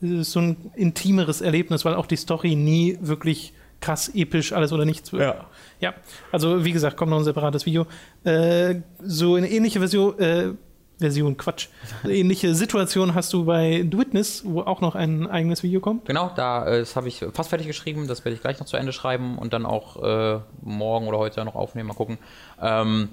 [0.00, 5.12] so ein intimeres Erlebnis, weil auch die Story nie wirklich krass episch alles oder nichts
[5.12, 5.22] wird.
[5.22, 5.46] Ja.
[5.80, 5.94] ja,
[6.32, 7.86] also wie gesagt, kommt noch ein separates Video.
[8.24, 10.52] Äh, so eine ähnliche Version, äh,
[11.00, 11.68] Version, Quatsch.
[12.04, 16.04] Ähnliche Situation hast du bei The Witness, wo auch noch ein eigenes Video kommt.
[16.04, 18.76] Genau, da, äh, das habe ich fast fertig geschrieben, das werde ich gleich noch zu
[18.76, 22.18] Ende schreiben und dann auch äh, morgen oder heute noch aufnehmen, mal gucken.
[22.60, 23.08] Ähm,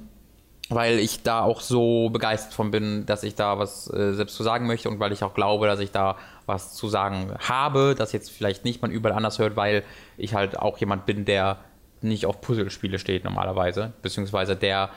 [0.70, 4.44] weil ich da auch so begeistert von bin, dass ich da was äh, selbst zu
[4.44, 8.12] sagen möchte und weil ich auch glaube, dass ich da was zu sagen habe, das
[8.14, 9.84] jetzt vielleicht nicht man überall anders hört, weil
[10.18, 11.60] ich halt auch jemand bin, der
[12.02, 14.90] nicht auf Puzzlespiele steht normalerweise, beziehungsweise der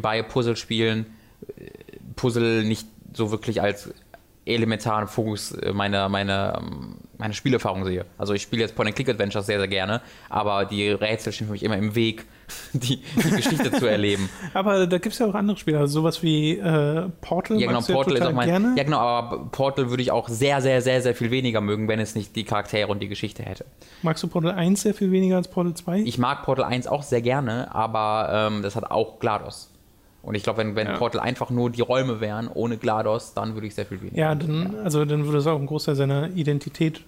[0.00, 1.06] bei Puzzlespielen
[2.14, 3.90] Puzzle nicht so wirklich als
[4.44, 8.06] elementaren Fokus äh, meiner, meiner, ähm, meine Spielerfahrung sehe.
[8.16, 11.76] Also ich spiele jetzt Point-and-Click-Adventures sehr, sehr gerne, aber die Rätsel stehen für mich immer
[11.76, 12.24] im Weg,
[12.72, 14.30] die, die Geschichte zu erleben.
[14.54, 17.60] Aber da gibt es ja auch andere Spiele, also sowas wie äh, Portal.
[17.60, 18.48] Ja, genau, Portal ja ist auch mein.
[18.48, 18.74] Gerne.
[18.74, 22.00] Ja, genau, aber Portal würde ich auch sehr, sehr, sehr, sehr viel weniger mögen, wenn
[22.00, 23.66] es nicht die Charaktere und die Geschichte hätte.
[24.02, 26.00] Magst du Portal 1 sehr viel weniger als Portal 2?
[26.00, 29.70] Ich mag Portal 1 auch sehr gerne, aber ähm, das hat auch GLaDOS.
[30.28, 30.96] Und ich glaube, wenn, wenn ja.
[30.98, 34.18] Portal einfach nur die Räume wären, ohne GLaDOS, dann würde ich sehr viel weniger.
[34.18, 37.00] Ja, dann, also dann würde es auch einen Großteil seiner Identität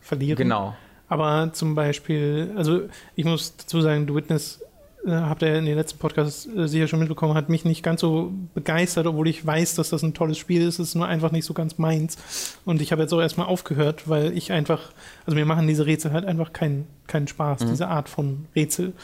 [0.00, 0.36] verlieren.
[0.36, 0.74] Genau.
[1.06, 2.80] Aber zum Beispiel, also
[3.14, 4.60] ich muss dazu sagen, The Witness,
[5.06, 8.00] äh, habt ihr in den letzten Podcasts äh, sicher schon mitbekommen, hat mich nicht ganz
[8.00, 10.80] so begeistert, obwohl ich weiß, dass das ein tolles Spiel ist.
[10.80, 12.58] Es ist nur einfach nicht so ganz meins.
[12.64, 14.90] Und ich habe jetzt auch erstmal aufgehört, weil ich einfach,
[15.26, 17.68] also mir machen diese Rätsel halt einfach keinen keinen Spaß, mhm.
[17.68, 18.94] diese Art von Rätsel.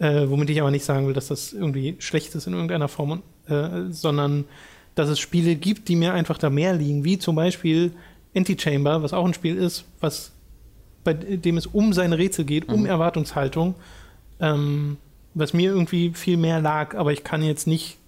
[0.00, 3.22] Äh, womit ich aber nicht sagen will, dass das irgendwie schlecht ist in irgendeiner Form,
[3.46, 4.46] äh, sondern
[4.94, 7.92] dass es Spiele gibt, die mir einfach da mehr liegen, wie zum Beispiel
[8.34, 10.32] Antichamber, was auch ein Spiel ist, was
[11.04, 12.86] bei dem es um seine Rätsel geht, um mhm.
[12.86, 13.74] Erwartungshaltung,
[14.40, 14.96] ähm,
[15.34, 17.98] was mir irgendwie viel mehr lag, aber ich kann jetzt nicht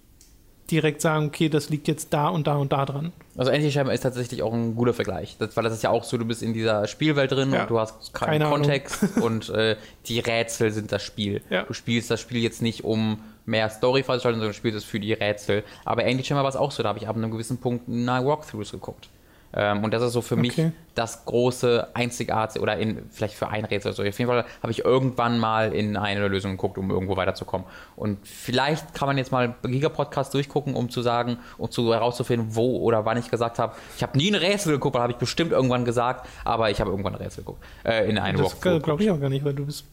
[0.71, 3.11] direkt sagen, okay, das liegt jetzt da und da und da dran.
[3.35, 6.17] Also Anti-Scheibe ist tatsächlich auch ein guter Vergleich, das, weil das ist ja auch so,
[6.17, 7.63] du bist in dieser Spielwelt drin ja.
[7.63, 9.75] und du hast keinen Keine Kontext und äh,
[10.05, 11.41] die Rätsel sind das Spiel.
[11.49, 11.63] Ja.
[11.63, 14.99] Du spielst das Spiel jetzt nicht um mehr Story freizuschalten, sondern du spielst es für
[14.99, 15.63] die Rätsel.
[15.83, 18.71] Aber Anti-Chamber war es auch so, da habe ich ab einem gewissen Punkt nach Walkthroughs
[18.71, 19.09] geguckt.
[19.55, 20.41] Ähm, und das ist so für okay.
[20.41, 24.03] mich das große Einzigartige oder in, vielleicht für ein Rätsel oder so.
[24.03, 27.67] Auf jeden Fall habe ich irgendwann mal in eine Lösung geguckt, um irgendwo weiterzukommen.
[27.95, 32.77] Und vielleicht kann man jetzt mal Giga-Podcast durchgucken, um zu sagen, um zu herauszufinden, wo
[32.79, 35.85] oder wann ich gesagt habe, ich habe nie ein Rätsel geguckt, habe ich bestimmt irgendwann
[35.85, 37.63] gesagt, aber ich habe irgendwann ein Rätsel geguckt.
[37.83, 39.85] Äh, in eine Das glaube ich auch gar nicht, weil du bist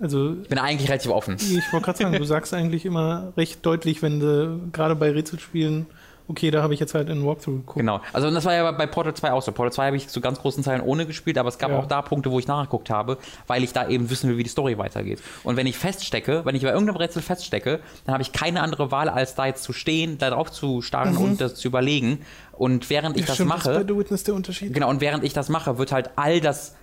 [0.00, 1.36] also, ich bin eigentlich relativ offen.
[1.38, 5.86] Ich wollte gerade sagen, du sagst eigentlich immer recht deutlich, wenn du gerade bei Rätselspielen
[6.30, 7.78] okay, da habe ich jetzt halt in Walkthrough geguckt.
[7.78, 8.00] Genau.
[8.12, 9.52] Also und das war ja bei Portal 2 auch so.
[9.52, 11.78] Portal 2 habe ich zu ganz großen Teilen ohne gespielt, aber es gab ja.
[11.78, 14.50] auch da Punkte, wo ich nachgeguckt habe, weil ich da eben wissen will, wie die
[14.50, 15.20] Story weitergeht.
[15.42, 18.90] Und wenn ich feststecke, wenn ich bei irgendeinem Rätsel feststecke, dann habe ich keine andere
[18.90, 21.20] Wahl, als da jetzt zu stehen, da drauf zu starren mhm.
[21.20, 22.20] und das zu überlegen.
[22.52, 23.68] Und während ich ja, das stimmt, mache.
[23.68, 24.74] Das ist bei The Witness der Unterschied.
[24.74, 26.74] Genau, und während ich das mache, wird halt all das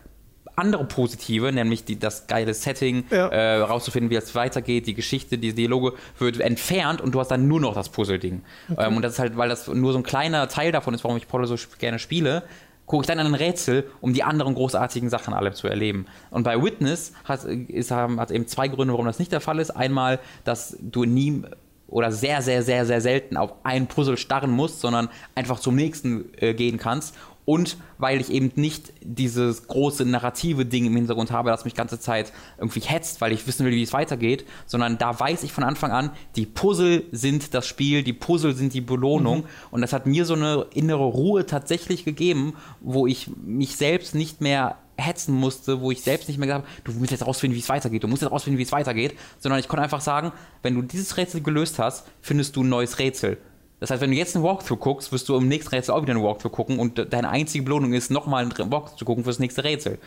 [0.57, 3.27] andere Positive, nämlich die, das geile Setting, ja.
[3.27, 7.47] äh, rauszufinden, wie es weitergeht, die Geschichte, die Dialoge, wird entfernt und du hast dann
[7.47, 8.41] nur noch das Puzzle-Ding.
[8.71, 8.87] Okay.
[8.87, 11.15] Ähm, und das ist halt, weil das nur so ein kleiner Teil davon ist, warum
[11.15, 12.43] ich Portal so gerne spiele,
[12.87, 16.07] gucke ich dann an ein Rätsel, um die anderen großartigen Sachen alle zu erleben.
[16.31, 19.71] Und bei Witness hat es hat eben zwei Gründe, warum das nicht der Fall ist.
[19.71, 21.43] Einmal, dass du nie
[21.87, 26.25] oder sehr, sehr, sehr, sehr selten auf ein Puzzle starren musst, sondern einfach zum nächsten
[26.37, 27.15] äh, gehen kannst
[27.47, 31.77] und weil ich eben nicht dieses große narrative Ding im Hintergrund habe, das mich die
[31.77, 35.53] ganze Zeit irgendwie hetzt, weil ich wissen will, wie es weitergeht, sondern da weiß ich
[35.53, 39.45] von Anfang an, die Puzzle sind das Spiel, die Puzzle sind die Belohnung mhm.
[39.71, 44.41] und das hat mir so eine innere Ruhe tatsächlich gegeben, wo ich mich selbst nicht
[44.41, 47.61] mehr hetzen musste, wo ich selbst nicht mehr gesagt habe, du musst jetzt rausfinden, wie
[47.61, 50.33] es weitergeht, du musst jetzt rausfinden, wie es weitergeht, sondern ich konnte einfach sagen,
[50.63, 53.37] wenn du dieses Rätsel gelöst hast, findest du ein neues Rätsel.
[53.79, 56.13] Das heißt, wenn du jetzt einen Walkthrough guckst, wirst du im nächsten Rätsel auch wieder
[56.13, 59.63] einen Walkthrough gucken und deine einzige Belohnung ist, nochmal einen Walkthrough zu gucken fürs nächste
[59.63, 59.99] Rätsel.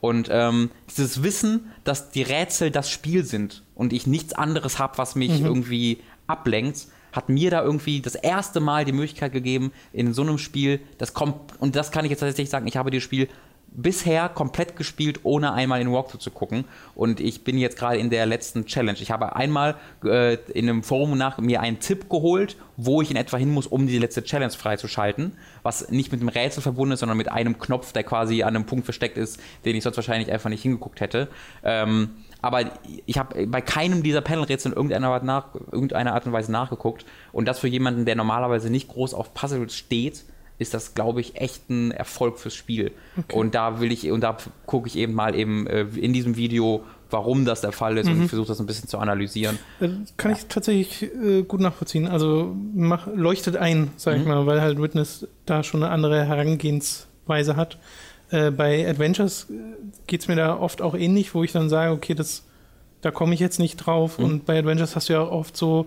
[0.00, 4.96] Und ähm, dieses Wissen, dass die Rätsel das Spiel sind und ich nichts anderes habe,
[4.96, 5.46] was mich mhm.
[5.46, 10.38] irgendwie ablenkt, hat mir da irgendwie das erste Mal die Möglichkeit gegeben, in so einem
[10.38, 13.28] Spiel, das kommt, und das kann ich jetzt tatsächlich sagen, ich habe das Spiel
[13.70, 16.64] bisher komplett gespielt, ohne einmal in Walkthrough zu gucken.
[16.94, 18.98] Und ich bin jetzt gerade in der letzten Challenge.
[19.00, 23.16] Ich habe einmal äh, in einem Forum nach mir einen Tipp geholt, wo ich in
[23.16, 25.32] etwa hin muss, um die letzte Challenge freizuschalten.
[25.62, 28.66] Was nicht mit dem Rätsel verbunden ist, sondern mit einem Knopf, der quasi an einem
[28.66, 31.28] Punkt versteckt ist, den ich sonst wahrscheinlich einfach nicht hingeguckt hätte.
[31.62, 32.10] Ähm,
[32.40, 32.70] aber
[33.06, 37.04] ich habe bei keinem dieser Panel-Rätsel in irgendeiner Art, nach, irgendeiner Art und Weise nachgeguckt.
[37.32, 40.24] Und das für jemanden, der normalerweise nicht groß auf Puzzles steht,
[40.58, 42.92] ist das, glaube ich, echt ein Erfolg fürs Spiel.
[43.16, 43.36] Okay.
[43.36, 44.36] Und da will ich, und da
[44.66, 48.12] gucke ich eben mal eben äh, in diesem Video, warum das der Fall ist mhm.
[48.12, 49.58] und ich versuche das ein bisschen zu analysieren.
[49.80, 50.36] Das kann ja.
[50.36, 52.06] ich tatsächlich äh, gut nachvollziehen.
[52.06, 54.20] Also mach, leuchtet ein, sag mhm.
[54.20, 57.78] ich mal, weil halt Witness da schon eine andere Herangehensweise hat.
[58.30, 59.54] Äh, bei Adventures äh,
[60.06, 62.44] geht es mir da oft auch ähnlich, wo ich dann sage, okay, das,
[63.00, 64.18] da komme ich jetzt nicht drauf.
[64.18, 64.24] Mhm.
[64.24, 65.86] Und bei Adventures hast du ja auch oft so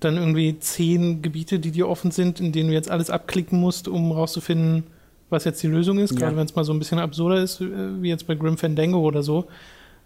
[0.00, 3.88] dann irgendwie zehn Gebiete, die dir offen sind, in denen du jetzt alles abklicken musst,
[3.88, 4.84] um rauszufinden,
[5.28, 6.12] was jetzt die Lösung ist.
[6.12, 6.18] Ja.
[6.18, 9.00] Gerade wenn es mal so ein bisschen absurder ist, äh, wie jetzt bei Grim Fandango
[9.00, 9.46] oder so.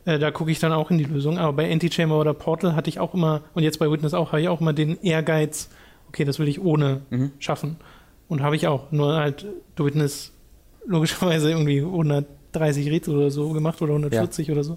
[0.04, 1.38] Äh, da gucke ich dann auch in die Lösung.
[1.38, 4.42] Aber bei Antichamber oder Portal hatte ich auch immer, und jetzt bei Witness auch, habe
[4.42, 5.70] ich auch immer den Ehrgeiz,
[6.08, 7.32] okay, das will ich ohne mhm.
[7.38, 7.76] schaffen.
[8.28, 8.90] Und habe ich auch.
[8.90, 10.32] Nur halt The Witness
[10.86, 14.52] logischerweise irgendwie 130 Rätsel oder so gemacht oder 140 ja.
[14.52, 14.76] oder so.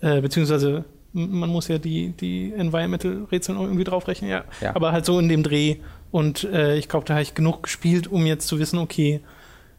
[0.00, 4.44] Äh, beziehungsweise man muss ja die, die Environmental-Rätsel irgendwie draufrechnen, ja.
[4.60, 4.74] ja.
[4.74, 5.76] Aber halt so in dem Dreh.
[6.10, 9.20] Und äh, ich glaube, da habe ich genug gespielt, um jetzt zu wissen, okay,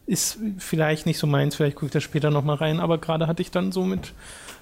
[0.06, 2.80] ist vielleicht nicht so meins, vielleicht gucke ich da später nochmal rein.
[2.80, 4.12] Aber gerade hatte ich dann so mit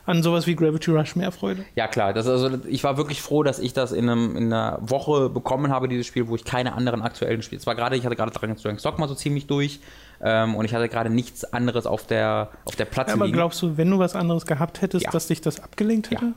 [0.06, 1.64] an sowas wie Gravity Rush mehr Freude.
[1.76, 2.12] Ja, klar.
[2.12, 5.72] Das also, ich war wirklich froh, dass ich das in, einem, in einer Woche bekommen
[5.72, 7.60] habe, dieses Spiel, wo ich keine anderen aktuellen Spiele.
[7.60, 9.80] Zwar gerade, ich hatte gerade Dragon's Dogma so ziemlich durch.
[10.22, 13.10] Ähm, und ich hatte gerade nichts anderes auf der, auf der Platte.
[13.10, 13.36] Ja, aber liegen.
[13.36, 15.10] glaubst du, wenn du was anderes gehabt hättest, ja.
[15.10, 16.26] dass dich das abgelenkt hätte?
[16.26, 16.32] Ja.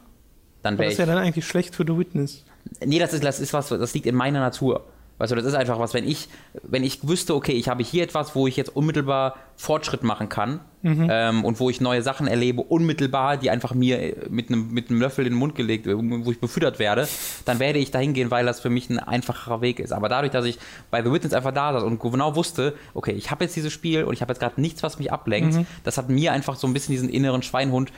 [0.63, 2.43] Dann wäre Das ist ja dann eigentlich schlecht für The Witness.
[2.83, 4.85] Nee, das ist, das ist was, das liegt in meiner Natur.
[5.19, 6.27] Weißt du, das ist einfach was, wenn ich,
[6.63, 10.59] wenn ich wüsste, okay, ich habe hier etwas, wo ich jetzt unmittelbar Fortschritt machen kann
[10.81, 11.07] mhm.
[11.09, 14.89] ähm, und wo ich neue Sachen erlebe, unmittelbar, die einfach mir äh, mit einem, mit
[14.89, 17.07] einem Löffel in den Mund gelegt, äh, wo ich befüttert werde,
[17.45, 19.93] dann werde ich dahin gehen, weil das für mich ein einfacherer Weg ist.
[19.93, 20.57] Aber dadurch, dass ich
[20.89, 24.05] bei The Witness einfach da saß und genau wusste, okay, ich habe jetzt dieses Spiel
[24.05, 25.67] und ich habe jetzt gerade nichts, was mich ablenkt, mhm.
[25.83, 27.91] das hat mir einfach so ein bisschen diesen inneren Schweinhund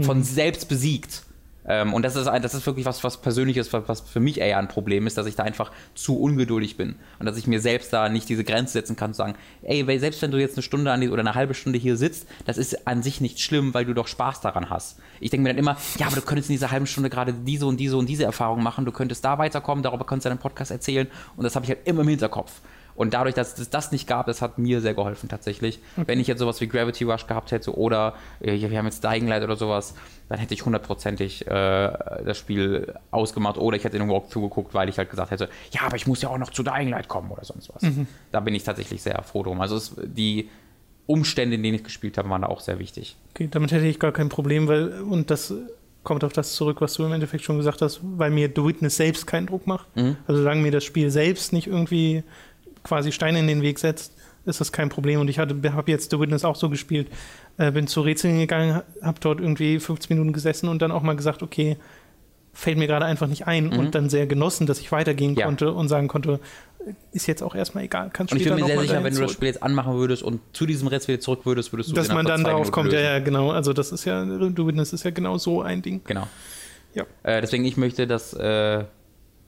[0.00, 0.24] von mhm.
[0.24, 1.22] selbst besiegt.
[1.66, 4.58] Ähm, und das ist, das ist wirklich was, was Persönliches, was, was für mich eher
[4.58, 6.96] ein Problem ist, dass ich da einfach zu ungeduldig bin.
[7.18, 10.22] Und dass ich mir selbst da nicht diese Grenze setzen kann, zu sagen, ey, selbst
[10.22, 13.02] wenn du jetzt eine Stunde die, oder eine halbe Stunde hier sitzt, das ist an
[13.02, 14.98] sich nicht schlimm, weil du doch Spaß daran hast.
[15.20, 17.66] Ich denke mir dann immer, ja, aber du könntest in dieser halben Stunde gerade diese
[17.66, 20.70] und diese und diese Erfahrung machen, du könntest da weiterkommen, darüber könntest du deinen Podcast
[20.70, 21.06] erzählen.
[21.36, 22.60] Und das habe ich halt immer im Hinterkopf.
[22.94, 25.80] Und dadurch, dass es das nicht gab, das hat mir sehr geholfen tatsächlich.
[25.96, 26.06] Okay.
[26.08, 29.26] Wenn ich jetzt sowas wie Gravity Rush gehabt hätte oder äh, wir haben jetzt Dying
[29.26, 29.94] Light oder sowas,
[30.28, 34.74] dann hätte ich hundertprozentig äh, das Spiel ausgemacht oder ich hätte in den Walkthrough geguckt,
[34.74, 37.08] weil ich halt gesagt hätte, ja, aber ich muss ja auch noch zu Dying Light
[37.08, 37.82] kommen oder sonst was.
[37.82, 38.06] Mhm.
[38.30, 39.60] Da bin ich tatsächlich sehr froh drum.
[39.60, 40.48] Also es, die
[41.06, 43.16] Umstände, in denen ich gespielt habe, waren da auch sehr wichtig.
[43.30, 45.52] Okay, damit hätte ich gar kein Problem, weil, und das
[46.02, 48.96] kommt auf das zurück, was du im Endeffekt schon gesagt hast, weil mir The Witness
[48.96, 49.94] selbst keinen Druck macht.
[49.96, 50.16] Mhm.
[50.26, 52.24] Also solange mir das Spiel selbst nicht irgendwie
[52.82, 54.14] quasi Steine in den Weg setzt,
[54.44, 55.20] ist das kein Problem.
[55.20, 55.54] Und ich habe
[55.86, 57.08] jetzt The Witness auch so gespielt.
[57.58, 61.16] Äh, bin zu Rätseln gegangen, habe dort irgendwie 15 Minuten gesessen und dann auch mal
[61.16, 61.76] gesagt, okay,
[62.54, 63.78] fällt mir gerade einfach nicht ein mhm.
[63.78, 65.46] und dann sehr genossen, dass ich weitergehen ja.
[65.46, 66.38] konnte und sagen konnte,
[67.12, 68.10] ist jetzt auch erstmal egal.
[68.12, 70.40] Kannst und ich bin mir sehr sicher, wenn du das Spiel jetzt anmachen würdest und
[70.52, 73.50] zu diesem Rätsel zurück würdest, würdest du Dass man dann darauf kommt, ja, ja, genau.
[73.50, 76.02] Also das ist ja, The Witness ist ja genau so ein Ding.
[76.04, 76.26] Genau.
[76.94, 77.04] Ja.
[77.22, 78.84] Äh, deswegen, ich möchte das äh,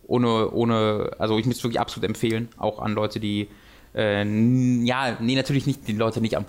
[0.07, 3.49] ohne, ohne, also ich möchte es wirklich absolut empfehlen, auch an Leute, die,
[3.95, 4.25] äh,
[4.85, 6.45] ja, nee, natürlich nicht, die Leute nicht am,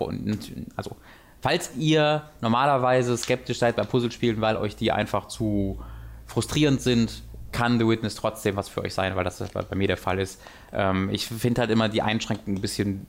[0.76, 0.95] also,
[1.41, 5.80] falls ihr normalerweise skeptisch seid bei Puzzlespielen, weil euch die einfach zu
[6.26, 9.97] frustrierend sind, kann The Witness trotzdem was für euch sein, weil das bei mir der
[9.97, 10.41] Fall ist.
[10.74, 13.08] Ähm, ich finde halt immer die Einschränkungen ein bisschen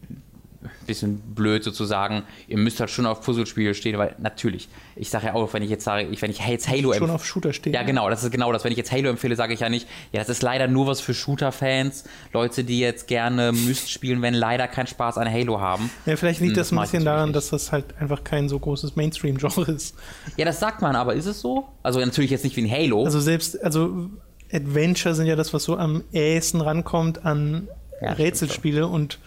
[0.87, 5.35] bisschen blöd sozusagen, ihr müsst halt schon auf Puzzlespiele stehen, weil natürlich, ich sage ja
[5.35, 6.99] auch, wenn ich jetzt sage, wenn ich jetzt Halo empfehle.
[6.99, 7.73] Schon auf Shooter stehen.
[7.73, 8.65] Ja, genau, das ist genau das.
[8.65, 11.01] Wenn ich jetzt Halo empfehle, sage ich ja nicht, ja, das ist leider nur was
[11.01, 15.91] für Shooter-Fans, Leute, die jetzt gerne Myst spielen, wenn leider keinen Spaß an Halo haben.
[16.07, 17.37] Ja, vielleicht liegt hm, das, das ein bisschen daran, nicht.
[17.37, 19.97] dass das halt einfach kein so großes Mainstream-Genre ist.
[20.37, 21.69] Ja, das sagt man, aber ist es so?
[21.83, 23.05] Also natürlich jetzt nicht wie ein Halo.
[23.05, 24.11] Also selbst, also
[24.53, 27.69] Adventure sind ja das, was so am ehesten rankommt an
[28.01, 29.19] ja, Rätselspiele und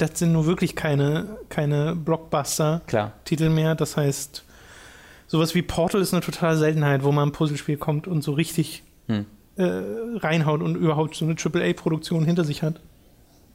[0.00, 3.74] das sind nur wirklich keine, keine Blockbuster-Titel mehr.
[3.74, 4.44] Das heißt,
[5.26, 8.82] sowas wie Portal ist eine totale Seltenheit, wo man ein Puzzlespiel kommt und so richtig
[9.08, 9.26] hm.
[9.56, 9.70] äh,
[10.16, 12.80] reinhaut und überhaupt so eine AAA-Produktion hinter sich hat.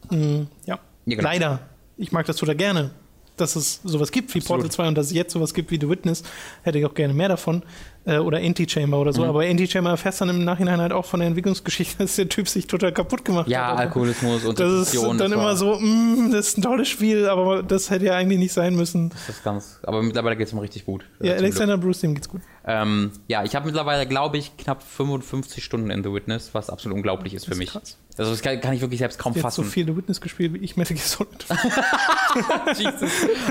[0.10, 0.80] Mhm, ja.
[1.06, 1.24] ja genau.
[1.24, 1.60] Leider.
[1.98, 2.92] Ich mag das total gerne
[3.38, 4.62] dass es sowas gibt wie Absolut.
[4.64, 6.24] Portal 2 und dass es jetzt sowas gibt wie The Witness,
[6.64, 7.64] hätte ich auch gerne mehr davon.
[8.06, 9.24] Äh, oder Anti-Chamber oder so.
[9.24, 9.30] Mhm.
[9.30, 12.68] Aber Anti-Chamber erfährst dann im Nachhinein halt auch von der Entwicklungsgeschichte, dass der Typ sich
[12.68, 13.74] total kaputt gemacht ja, hat.
[13.74, 16.88] Ja, Alkoholismus und Das ist dann das immer so, mh, mm, das ist ein tolles
[16.88, 19.10] Spiel, aber das hätte ja eigentlich nicht sein müssen.
[19.10, 21.06] Das ist ganz, aber mittlerweile geht es ihm richtig gut.
[21.20, 22.42] Ja, Alexander Bruce, dem geht's gut.
[22.68, 26.96] Ähm, ja, ich habe mittlerweile, glaube ich, knapp 55 Stunden in The Witness, was absolut
[26.96, 27.70] unglaublich ist für mich.
[27.70, 27.98] Krass.
[28.18, 29.66] Also das kann, kann, ich wirklich selbst kaum Jetzt fassen.
[29.66, 31.46] so viel The Witness gespielt wie ich Metal Gear Solid.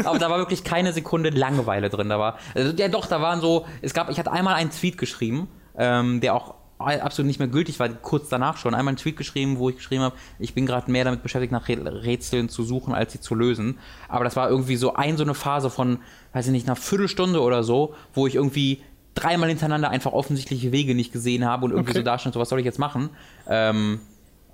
[0.06, 2.08] Aber da war wirklich keine Sekunde Langeweile drin.
[2.08, 4.70] Da war, also, ja doch, da waren so, es gab, ich hatte einmal einmal einen
[4.70, 8.74] Tweet geschrieben, ähm, der auch absolut nicht mehr gültig war, kurz danach schon.
[8.74, 11.68] Einmal einen Tweet geschrieben, wo ich geschrieben habe, ich bin gerade mehr damit beschäftigt, nach
[11.68, 13.78] Rätseln zu suchen, als sie zu lösen.
[14.08, 16.00] Aber das war irgendwie so ein, so eine Phase von,
[16.32, 18.82] weiß ich nicht, einer Viertelstunde oder so, wo ich irgendwie
[19.14, 22.00] dreimal hintereinander einfach offensichtliche Wege nicht gesehen habe und irgendwie okay.
[22.00, 23.10] so da stand, so was soll ich jetzt machen?
[23.48, 24.00] Ähm,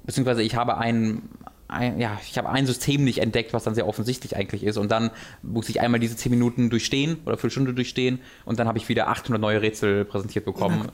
[0.04, 1.28] beziehungsweise ich habe einen
[1.70, 4.76] ein, ja, ich habe ein System nicht entdeckt, was dann sehr offensichtlich eigentlich ist.
[4.76, 5.10] Und dann
[5.42, 9.08] muss ich einmal diese 10 Minuten durchstehen oder Viertelstunde durchstehen und dann habe ich wieder
[9.08, 10.88] 800 neue Rätsel präsentiert bekommen.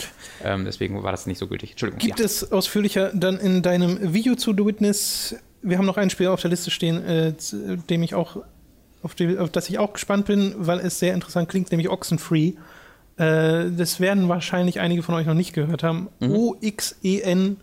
[0.44, 1.72] Ähm, deswegen war das nicht so gültig.
[1.72, 2.00] Entschuldigung.
[2.00, 2.24] Gibt ja.
[2.24, 5.36] es ausführlicher dann in deinem Video zu The Witness?
[5.62, 7.32] Wir haben noch ein Spiel auf der Liste stehen, äh,
[7.90, 8.42] dem ich auch,
[9.02, 12.54] auf, die, auf das ich auch gespannt bin, weil es sehr interessant klingt, nämlich Oxenfree.
[13.16, 16.08] Äh, das werden wahrscheinlich einige von euch noch nicht gehört haben.
[16.20, 16.30] Mhm.
[16.32, 17.56] O-X-E-N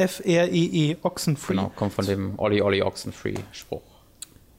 [0.00, 1.54] F-R-E-E, -E, Oxenfree.
[1.54, 3.82] Genau, kommt von dem Olli Olli Oxenfree-Spruch.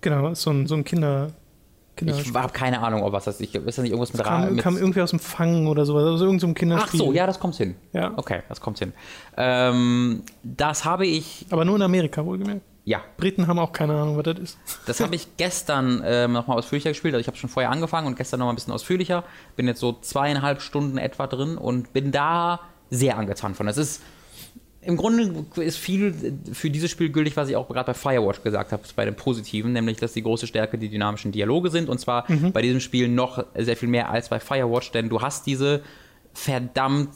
[0.01, 1.31] Genau, so ein, so ein Kinder.
[1.95, 3.55] Kinder ich habe keine Ahnung, ob was das ist.
[3.55, 6.03] Ist das nicht irgendwas mit kam, kam irgendwie aus dem Fangen oder sowas.
[6.05, 7.01] Also irgend so ein Kinderspiel.
[7.01, 7.75] Ach so, ja, das kommt hin.
[7.91, 8.13] Ja.
[8.15, 8.93] Okay, das kommt hin.
[9.35, 11.47] Ähm, das habe ich.
[11.49, 12.61] Aber nur in Amerika, wohlgemerkt.
[12.83, 13.01] Ja.
[13.17, 14.57] Briten haben auch keine Ahnung, was das ist.
[14.87, 17.13] Das habe ich gestern äh, nochmal ausführlicher gespielt.
[17.13, 19.23] Also ich habe schon vorher angefangen und gestern nochmal ein bisschen ausführlicher.
[19.55, 23.67] Bin jetzt so zweieinhalb Stunden etwa drin und bin da sehr angetan von.
[23.67, 24.01] Es ist
[24.83, 28.71] im Grunde ist viel für dieses Spiel gültig, was ich auch gerade bei Firewatch gesagt
[28.71, 32.29] habe, bei dem Positiven, nämlich, dass die große Stärke die dynamischen Dialoge sind und zwar
[32.31, 32.51] mhm.
[32.51, 35.83] bei diesem Spiel noch sehr viel mehr als bei Firewatch, denn du hast diese
[36.33, 37.11] verdammt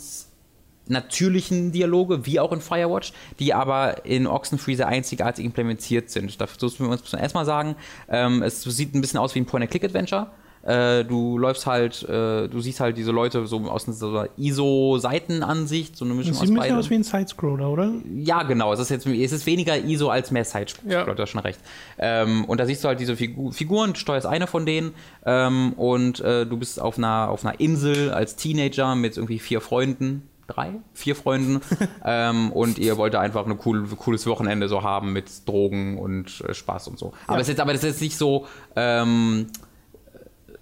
[0.88, 6.40] natürlichen Dialoge, wie auch in Firewatch, die aber in Oxenfree einzigartig implementiert sind.
[6.40, 7.76] Dazu müssen wir uns erstmal sagen,
[8.10, 10.28] ähm, es sieht ein bisschen aus wie ein Point-and-Click-Adventure
[10.66, 16.06] äh, du läufst halt, äh, du siehst halt diese Leute so aus einer ISO-Seitenansicht, so
[16.06, 16.78] eine Mischung das sieht aus beidem.
[16.78, 17.92] aus wie ein Sidescroller, oder?
[18.18, 18.74] Ja, genau.
[18.74, 21.14] Es ist jetzt es ist weniger ISO als mehr Sidescroller, ja.
[21.14, 21.60] du hast schon recht.
[22.00, 25.74] Ähm, und da siehst du halt diese Figu Figuren, du steuerst eine von denen ähm,
[25.74, 30.24] und äh, du bist auf einer, auf einer Insel als Teenager mit irgendwie vier Freunden
[30.48, 31.62] drei, vier Freunden
[32.06, 36.54] ähm, und ihr wollt einfach ein cool, cooles Wochenende so haben mit Drogen und äh,
[36.54, 37.14] Spaß und so.
[37.28, 37.42] Aber, ja.
[37.42, 39.48] es ist, aber das ist jetzt nicht so, ähm,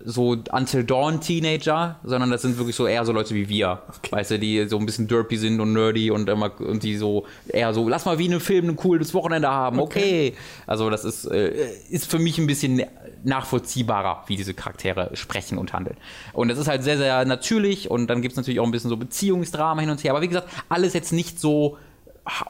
[0.06, 3.82] so Until Dawn Teenager, sondern das sind wirklich so eher so Leute wie wir.
[3.88, 4.12] Okay.
[4.12, 7.26] Weißt du, die so ein bisschen derpy sind und nerdy und immer und die so
[7.48, 10.32] eher so, lass mal wie in einem Film ein cooles Wochenende haben, okay.
[10.32, 10.34] okay.
[10.68, 12.84] Also das ist, äh, ist für mich ein bisschen
[13.24, 15.98] nachvollziehbarer, wie diese Charaktere sprechen und handeln.
[16.34, 18.90] Und das ist halt sehr, sehr natürlich und dann gibt es natürlich auch ein bisschen
[18.90, 20.12] so Beziehungsdrama hin und her.
[20.12, 21.78] Aber wie gesagt, alles jetzt nicht so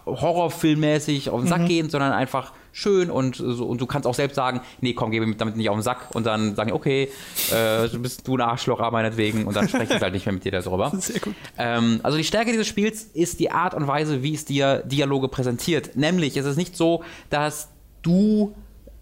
[0.05, 1.67] Horrorfilmmäßig auf den Sack mhm.
[1.67, 5.19] gehen, sondern einfach schön und, so, und du kannst auch selbst sagen, nee, komm, geh
[5.19, 7.09] mir damit nicht auf den Sack und dann sagen, okay,
[7.51, 10.43] äh, bist du ein Arschloch, aber meinetwegen und dann spreche ich halt nicht mehr mit
[10.43, 10.91] dir darüber.
[10.97, 11.35] Sehr gut.
[11.57, 15.27] Ähm, also die Stärke dieses Spiels ist die Art und Weise, wie es dir Dialoge
[15.27, 15.95] präsentiert.
[15.95, 17.69] Nämlich, es ist nicht so, dass
[18.01, 18.55] du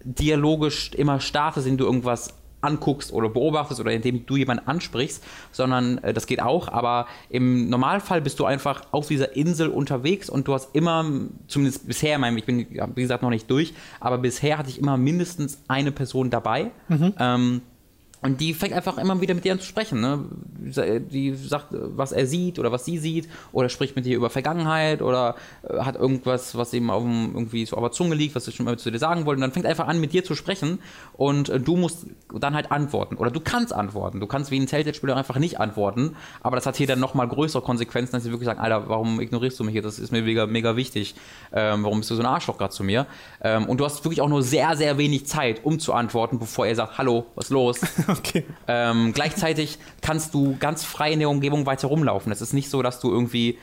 [0.04, 5.98] dialogisch immer startest, indem du irgendwas anguckst oder beobachtest oder indem du jemanden ansprichst, sondern
[5.98, 10.48] äh, das geht auch, aber im Normalfall bist du einfach auf dieser Insel unterwegs und
[10.48, 11.04] du hast immer,
[11.48, 15.62] zumindest bisher, ich bin wie gesagt noch nicht durch, aber bisher hatte ich immer mindestens
[15.68, 16.70] eine Person dabei.
[16.88, 17.14] Mhm.
[17.18, 17.62] Ähm,
[18.22, 20.00] und die fängt einfach immer wieder mit dir an zu sprechen.
[20.00, 20.24] Ne?
[21.10, 25.02] Die sagt, was er sieht oder was sie sieht, oder spricht mit dir über Vergangenheit
[25.02, 25.34] oder
[25.68, 28.52] äh, hat irgendwas, was ihm auf dem, irgendwie so auf der Zunge liegt, was sie
[28.52, 29.38] schon mal zu dir sagen wollte.
[29.38, 30.78] Und dann fängt einfach an, mit dir zu sprechen
[31.14, 33.16] und äh, du musst dann halt antworten.
[33.16, 34.20] Oder du kannst antworten.
[34.20, 37.62] Du kannst wie ein Telltale-Spieler einfach nicht antworten, aber das hat hier dann nochmal größere
[37.62, 39.82] Konsequenzen, dass sie wirklich sagen, Alter, warum ignorierst du mich hier?
[39.82, 41.16] Das ist mir mega, mega wichtig.
[41.52, 43.06] Ähm, warum bist du so ein Arschloch gerade zu mir?
[43.42, 46.66] Ähm, und du hast wirklich auch nur sehr, sehr wenig Zeit, um zu antworten, bevor
[46.66, 47.80] er sagt, hallo, was ist los?
[48.12, 48.44] Okay.
[48.68, 52.30] Ähm, gleichzeitig kannst du ganz frei in der Umgebung weiter rumlaufen.
[52.30, 53.58] Es ist nicht so, dass du irgendwie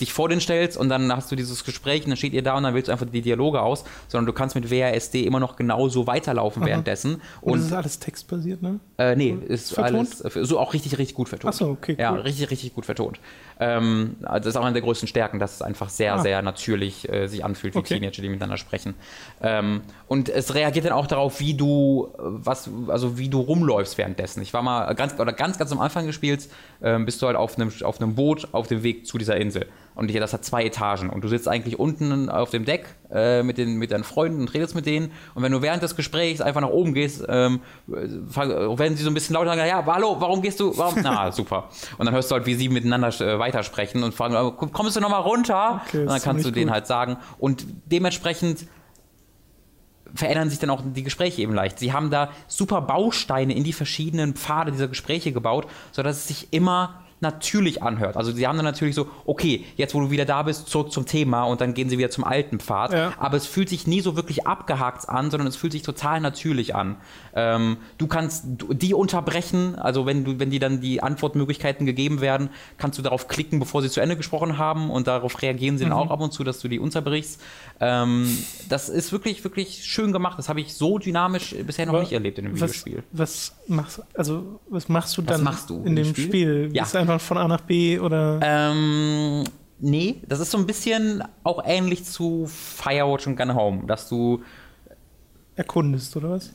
[0.00, 2.56] dich vor den stellst und dann hast du dieses Gespräch und dann steht ihr da
[2.56, 5.56] und dann wählst du einfach die Dialoge aus, sondern du kannst mit WASD immer noch
[5.56, 6.68] genauso weiterlaufen Aha.
[6.68, 7.20] währenddessen.
[7.40, 8.80] Und, und das ist alles textbasiert, ne?
[8.98, 10.08] Äh, nee, ist vertont?
[10.24, 11.54] alles so auch richtig, richtig gut vertont.
[11.54, 11.92] Achso, okay.
[11.92, 12.00] Cool.
[12.00, 13.20] Ja, richtig, richtig gut vertont.
[13.58, 16.18] Ähm, das ist auch eine der größten Stärken, dass es einfach sehr, ah.
[16.18, 17.94] sehr natürlich äh, sich anfühlt, wie okay.
[17.94, 18.94] Teenager, die miteinander sprechen.
[19.42, 24.42] Ähm, und es reagiert dann auch darauf, wie du was, also wie du rumläufst währenddessen.
[24.42, 26.48] Ich war mal ganz oder ganz, ganz am Anfang gespielt,
[26.80, 29.66] äh, bist du halt auf einem, auf einem Boot auf dem Weg zu dieser Insel.
[30.00, 31.10] Und das hat zwei Etagen.
[31.10, 34.54] Und du sitzt eigentlich unten auf dem Deck äh, mit, den, mit deinen Freunden und
[34.54, 35.12] redest mit denen.
[35.34, 39.14] Und wenn du während des Gesprächs einfach nach oben gehst, ähm, werden sie so ein
[39.14, 40.74] bisschen lauter sagen, ja, hallo, warum gehst du?
[40.74, 40.94] Warum?
[41.02, 41.68] Na, super.
[41.98, 45.20] Und dann hörst du halt, wie sie miteinander äh, weitersprechen und fragen, kommst du nochmal
[45.20, 45.82] runter?
[45.86, 47.18] Okay, und dann kannst du denen halt sagen.
[47.38, 48.66] Und dementsprechend
[50.14, 51.78] verändern sich dann auch die Gespräche eben leicht.
[51.78, 56.48] Sie haben da super Bausteine in die verschiedenen Pfade dieser Gespräche gebaut, sodass es sich
[56.52, 58.16] immer natürlich anhört.
[58.16, 61.06] Also sie haben dann natürlich so, okay, jetzt wo du wieder da bist, zurück zum
[61.06, 62.92] Thema und dann gehen sie wieder zum alten Pfad.
[62.92, 63.12] Ja.
[63.18, 66.74] Aber es fühlt sich nie so wirklich abgehakt an, sondern es fühlt sich total natürlich
[66.74, 66.96] an.
[67.34, 72.50] Ähm, du kannst die unterbrechen, also wenn du, wenn die dann die Antwortmöglichkeiten gegeben werden,
[72.78, 75.92] kannst du darauf klicken, bevor sie zu Ende gesprochen haben und darauf reagieren sie dann
[75.92, 77.40] auch ab und zu, dass du die unterbrichst.
[77.80, 78.26] Ähm,
[78.68, 80.38] das ist wirklich, wirklich schön gemacht.
[80.38, 83.02] Das habe ich so dynamisch bisher noch Aber nicht erlebt in einem Was, Videospiel.
[83.12, 86.24] was machst also was machst du Was dann machst du in dem im Spiel?
[86.26, 86.70] Spiel?
[86.72, 86.84] Ja.
[87.10, 89.44] Einfach von A nach B oder Ähm,
[89.78, 94.42] nee, das ist so ein bisschen auch ähnlich zu Firewatch und Gun Home, dass du,
[95.56, 96.52] erkundest oder was?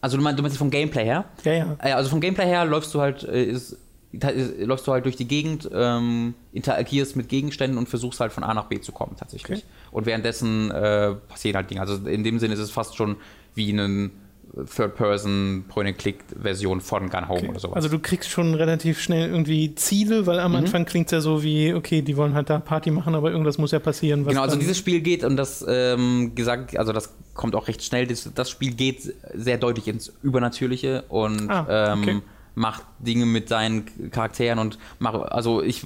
[0.00, 1.24] also du meinst, du meinst vom Gameplay her?
[1.44, 1.76] Ja, ja.
[1.80, 3.76] Äh, Also vom Gameplay her läufst du halt, äh, ist,
[4.12, 8.54] läufst du halt durch die Gegend, ähm, interagierst mit Gegenständen und versuchst halt von A
[8.54, 9.58] nach B zu kommen tatsächlich.
[9.58, 9.66] Okay.
[9.90, 11.80] Und währenddessen äh, passieren halt Dinge.
[11.80, 13.16] Also in dem Sinne ist es fast schon
[13.54, 14.10] wie eine
[14.54, 17.48] Third-Person Point-and-Click-Version von Gun Home Okay.
[17.50, 17.76] oder sowas.
[17.76, 20.44] Also du kriegst schon relativ schnell irgendwie Ziele, weil Mhm.
[20.44, 23.30] am Anfang klingt es ja so wie, okay, die wollen halt da Party machen, aber
[23.30, 24.24] irgendwas muss ja passieren.
[24.24, 27.82] Was Genau, also dieses Spiel geht und das ähm, gesagt, also das kommt auch recht
[27.82, 28.06] schnell.
[28.06, 32.10] Das, das Spiel geht sehr deutlich ins Übernatürliche und Ah, okay.
[32.10, 32.22] ähm,
[32.54, 35.84] macht Dinge mit seinen Charakteren und macht, also ich,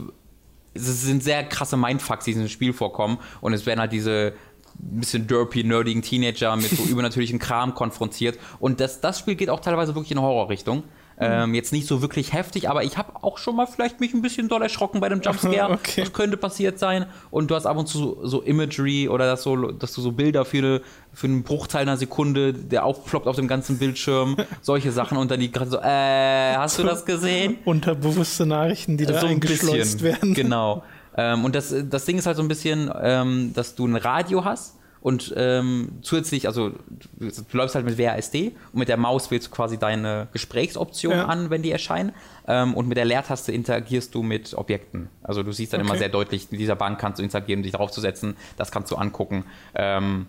[0.73, 4.33] es sind sehr krasse Mindfucks, die in diesem Spiel vorkommen und es werden halt diese
[4.81, 9.61] bisschen derpy, nerdigen Teenager mit so übernatürlichen Kram konfrontiert und das, das Spiel geht auch
[9.61, 10.85] teilweise wirklich in Horrorrichtung.
[11.23, 14.23] Ähm, jetzt nicht so wirklich heftig, aber ich habe auch schon mal vielleicht mich ein
[14.23, 15.71] bisschen doll erschrocken bei dem Jumpscare.
[15.81, 16.01] Okay.
[16.01, 17.07] Das könnte passiert sein.
[17.31, 20.13] Und du hast ab und zu so, so Imagery oder das so, dass du so
[20.13, 20.81] Bilder für, eine,
[21.13, 25.41] für einen Bruchteil einer Sekunde, der aufploppt auf dem ganzen Bildschirm, solche Sachen und dann
[25.41, 27.59] die gerade so, äh, hast du das gesehen?
[27.67, 30.33] unterbewusste Nachrichten, die da so ein eingeschleust werden.
[30.33, 30.83] Genau.
[31.21, 34.45] Ähm, und das, das Ding ist halt so ein bisschen, ähm, dass du ein Radio
[34.45, 36.71] hast und ähm, zusätzlich, also
[37.19, 41.19] du, du läufst halt mit WASD und mit der Maus wählst du quasi deine Gesprächsoptionen
[41.21, 41.25] Ja.
[41.27, 42.13] an, wenn die erscheinen.
[42.47, 45.09] Ähm, und mit der Leertaste interagierst du mit Objekten.
[45.23, 46.01] Also du siehst dann immer Okay.
[46.01, 49.45] sehr deutlich, in dieser Bank kannst du interagieren, dich draufzusetzen, das kannst du angucken.
[49.75, 50.27] Ähm,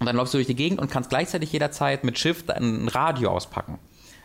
[0.00, 3.30] und dann läufst du durch die Gegend und kannst gleichzeitig jederzeit mit Shift ein Radio
[3.30, 3.78] auspacken.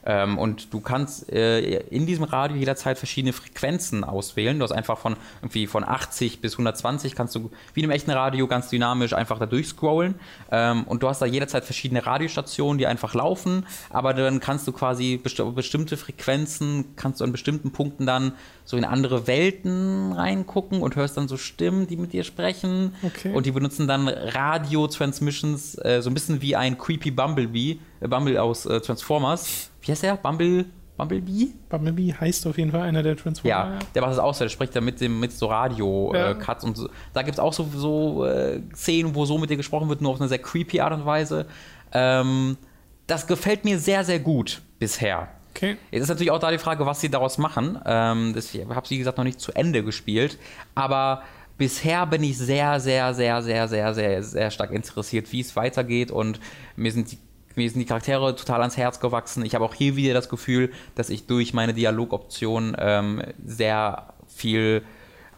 [0.07, 4.57] Ähm, und du kannst äh, in diesem Radio jederzeit verschiedene Frequenzen auswählen.
[4.57, 8.11] Du hast einfach von irgendwie von 80 bis 120 kannst du wie in einem echten
[8.11, 10.15] Radio ganz dynamisch einfach da durchscrollen.
[10.49, 13.65] Ähm, und du hast da jederzeit verschiedene Radiostationen, die einfach laufen.
[13.89, 18.31] Aber dann kannst du quasi besti bestimmte Frequenzen, kannst du an bestimmten Punkten dann
[18.63, 22.95] so in andere Welten reingucken und hörst dann so Stimmen, die mit dir sprechen.
[23.03, 23.33] Okay.
[23.33, 28.65] Und die benutzen dann Radio-Transmissions, äh, so ein bisschen wie ein creepy Bumblebee, Bumble aus
[28.65, 29.71] äh, Transformers.
[29.81, 30.17] Wie heißt der?
[30.17, 30.65] Bumble,
[30.97, 31.49] Bumblebee?
[31.69, 33.49] Bumblebee heißt auf jeden Fall einer der Transformer.
[33.49, 35.61] Ja, der macht das auch so, der spricht da mit, dem, mit so Ja.
[35.61, 36.89] Radio-Cuts und so.
[37.13, 40.11] Da gibt es auch so, so äh, Szenen, wo so mit dir gesprochen wird, nur
[40.11, 41.45] auf eine sehr creepy Art und Weise.
[41.93, 42.57] Ähm,
[43.05, 45.27] das gefällt mir sehr, sehr gut bisher.
[45.55, 45.77] Okay.
[45.91, 47.79] Jetzt ist natürlich auch da die Frage, was sie daraus machen.
[47.85, 50.37] Ähm, das, ich habe wie gesagt noch nicht zu Ende gespielt,
[50.75, 51.23] aber
[51.57, 56.11] bisher bin ich sehr, sehr, sehr, sehr, sehr, sehr, sehr stark interessiert, wie es weitergeht
[56.11, 56.39] und
[56.75, 57.17] mir sind die
[57.57, 59.43] mir sind die Charaktere total ans Herz gewachsen.
[59.45, 64.83] Ich habe auch hier wieder das Gefühl, dass ich durch meine Dialogoption ähm, sehr viel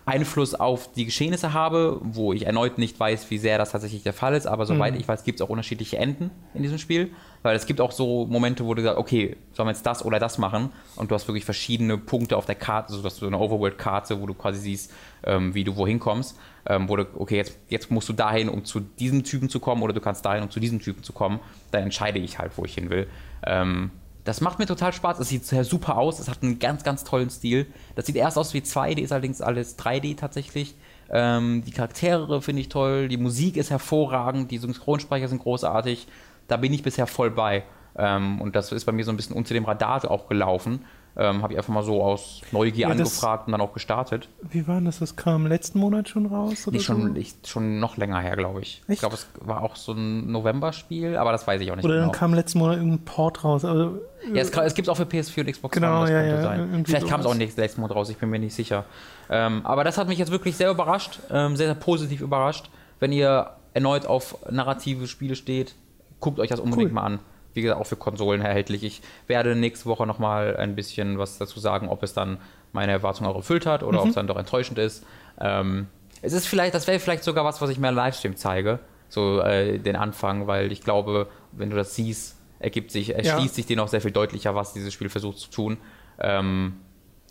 [0.10, 4.14] Einfluss auf die Geschehnisse habe, wo ich erneut nicht weiß, wie sehr das tatsächlich der
[4.14, 7.12] Fall ist, aber soweit ich weiß, gibt es auch unterschiedliche Enden in diesem Spiel,
[7.44, 10.18] weil es gibt auch so Momente, wo du sagst, okay, sollen wir jetzt das oder
[10.18, 10.72] das machen?
[10.96, 14.26] Und du hast wirklich verschiedene Punkte auf der Karte, so dass du eine Overworld-Karte, wo
[14.26, 14.94] du quasi siehst,
[15.24, 18.66] ähm, wie du wohin kommst, ähm, wo du, okay, jetzt, jetzt musst du dahin, um
[18.66, 21.40] zu diesem Typen zu kommen oder du kannst dahin, um zu diesem Typen zu kommen,
[21.72, 23.08] dann entscheide ich halt, wo ich hin will.
[23.46, 23.92] Ähm,
[24.30, 25.18] das macht mir total Spaß.
[25.18, 26.20] Es sieht super aus.
[26.20, 27.66] Es hat einen ganz, ganz tollen Stil.
[27.96, 30.76] Das sieht erst aus wie 2D, ist allerdings alles 3D tatsächlich.
[31.10, 33.08] Ähm, die Charaktere finde ich toll.
[33.08, 34.52] Die Musik ist hervorragend.
[34.52, 36.08] Die Synchronsprecher sind großartig.
[36.48, 37.64] Da bin ich bisher voll bei.
[37.98, 40.86] Ähm, und das ist bei mir so ein bisschen unter dem Radar auch gelaufen.
[41.18, 44.30] Ähm, Habe ich einfach mal so aus Neugier Ja, angefragt und dann auch gestartet.
[44.42, 45.00] Wie war das?
[45.00, 46.66] Das kam letzten Monat schon raus?
[46.68, 47.20] Oder Nicht schon, so?
[47.20, 48.82] ich, schon noch länger her, glaube ich.
[48.86, 49.00] Ich Echt?
[49.02, 52.06] glaube, es war auch so ein November-Spiel, aber das weiß ich auch nicht Oder genau.
[52.08, 53.66] dann kam letzten Monat irgendein Port raus.
[53.66, 54.00] Also,
[54.34, 56.36] Ja, es, es gibt es auch für PS4 und Xbox Genau, One, das ja, könnte
[56.36, 56.86] ja, sein.
[56.86, 58.86] Vielleicht kam es auch nicht nächsten Monat raus, ich bin mir nicht sicher.
[59.30, 62.70] Ähm, aber das hat mich jetzt wirklich sehr überrascht, ähm, sehr, sehr positiv überrascht.
[63.00, 65.76] Wenn ihr erneut auf narrative Spiele steht,
[66.20, 66.96] guckt euch das unbedingt Cool.
[66.96, 67.20] mal an.
[67.54, 68.84] Wie gesagt, auch für Konsolen erhältlich.
[68.84, 72.38] Ich werde nächste Woche nochmal ein bisschen was dazu sagen, ob es dann
[72.74, 74.10] meine Erwartungen auch erfüllt hat oder ob Mhm.
[74.10, 75.04] es dann doch enttäuschend ist.
[75.42, 75.88] Ähm,
[76.22, 79.40] es ist vielleicht, das wäre vielleicht sogar was, was ich mir im Livestream zeige, so
[79.42, 83.54] äh, den Anfang, weil ich glaube, wenn du das siehst, ergibt sich, erschließt Ja.
[83.56, 85.78] sich dir noch sehr viel deutlicher, was dieses Spiel versucht zu tun.
[86.20, 86.74] Ähm,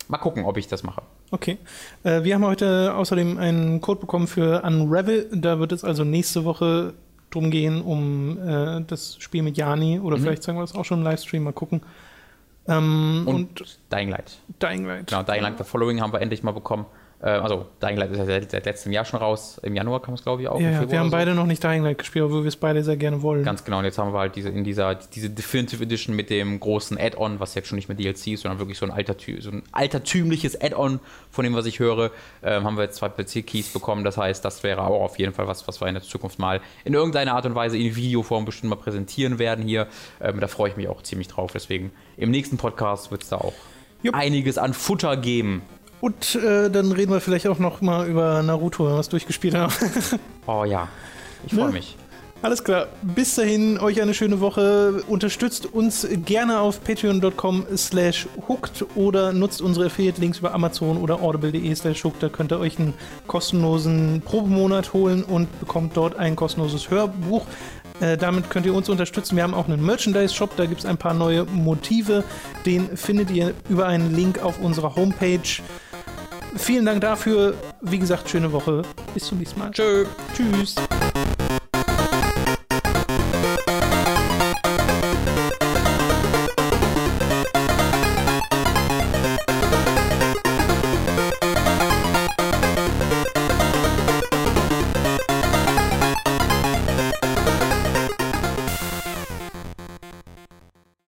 [0.07, 1.03] mal gucken, ob ich das mache.
[1.31, 1.59] Okay.
[2.03, 5.29] Äh, wir haben heute außerdem einen Code bekommen für Unravel.
[5.31, 6.95] Da wird es also nächste Woche
[7.31, 9.99] drum gehen, um äh, das Spiel mit Jani.
[9.99, 10.21] Oder Mhm.
[10.23, 11.43] vielleicht sagen wir das auch schon im Livestream.
[11.43, 11.81] Mal gucken.
[12.67, 14.37] Ähm, und, und Dying Light.
[14.61, 15.07] Dying Light.
[15.07, 16.85] Genau, Dying Light The Following haben wir endlich mal bekommen.
[17.21, 19.59] Äh, also, Dying Light ist ja seit, seit, letztem Jahr schon raus.
[19.61, 20.59] Im Januar kam es, glaube ich, auch.
[20.59, 21.11] Ja, wir haben so.
[21.11, 23.43] beide noch nicht Dying Light gespielt, obwohl wir es beide sehr gerne wollen.
[23.43, 23.79] Ganz genau.
[23.79, 27.39] Und jetzt haben wir halt diese, in dieser diese Definitive Edition mit dem großen Add-on,
[27.39, 30.61] was jetzt schon nicht mehr DLC ist, sondern wirklich so ein, altertü so ein altertümliches
[30.61, 30.99] Add-on,
[31.29, 32.11] von dem, was ich höre,
[32.41, 34.03] äh, haben wir jetzt zwei PC-Keys bekommen.
[34.03, 36.61] Das heißt, das wäre auch auf jeden Fall was, was wir in der Zukunft mal
[36.85, 39.87] in irgendeiner Art und Weise in Videoform bestimmt mal präsentieren werden hier.
[40.21, 41.51] Ähm, da freue ich mich auch ziemlich drauf.
[41.53, 43.53] Deswegen im nächsten Podcast wird es da auch
[44.03, 44.15] Jupp.
[44.15, 45.61] einiges an Futter geben.
[46.01, 49.55] Und äh, dann reden wir vielleicht auch noch mal über Naruto, wenn wir es durchgespielt
[49.55, 49.73] haben.
[50.47, 50.87] oh ja,
[51.45, 51.73] ich freue ne?
[51.73, 51.97] mich.
[52.41, 52.87] Alles klar.
[53.01, 55.03] Bis dahin, euch eine schöne Woche.
[55.07, 61.75] Unterstützt uns gerne auf patreon.com slash hooked oder nutzt unsere Affiliate-Links über Amazon oder audible.de
[61.75, 62.23] slash hooked.
[62.23, 62.93] Da könnt ihr euch einen
[63.27, 67.45] kostenlosen Probemonat holen und bekommt dort ein kostenloses Hörbuch.
[67.99, 69.35] Äh, damit könnt ihr uns unterstützen.
[69.35, 72.23] Wir haben auch einen Merchandise-Shop, da gibt es ein paar neue Motive.
[72.65, 75.61] Den findet ihr über einen Link auf unserer Homepage.
[76.55, 77.53] Vielen Dank dafür.
[77.81, 78.81] Wie gesagt, schöne Woche.
[79.13, 79.71] Bis zum nächsten Mal.
[79.71, 80.05] Tschö.
[80.35, 80.75] Tschüss.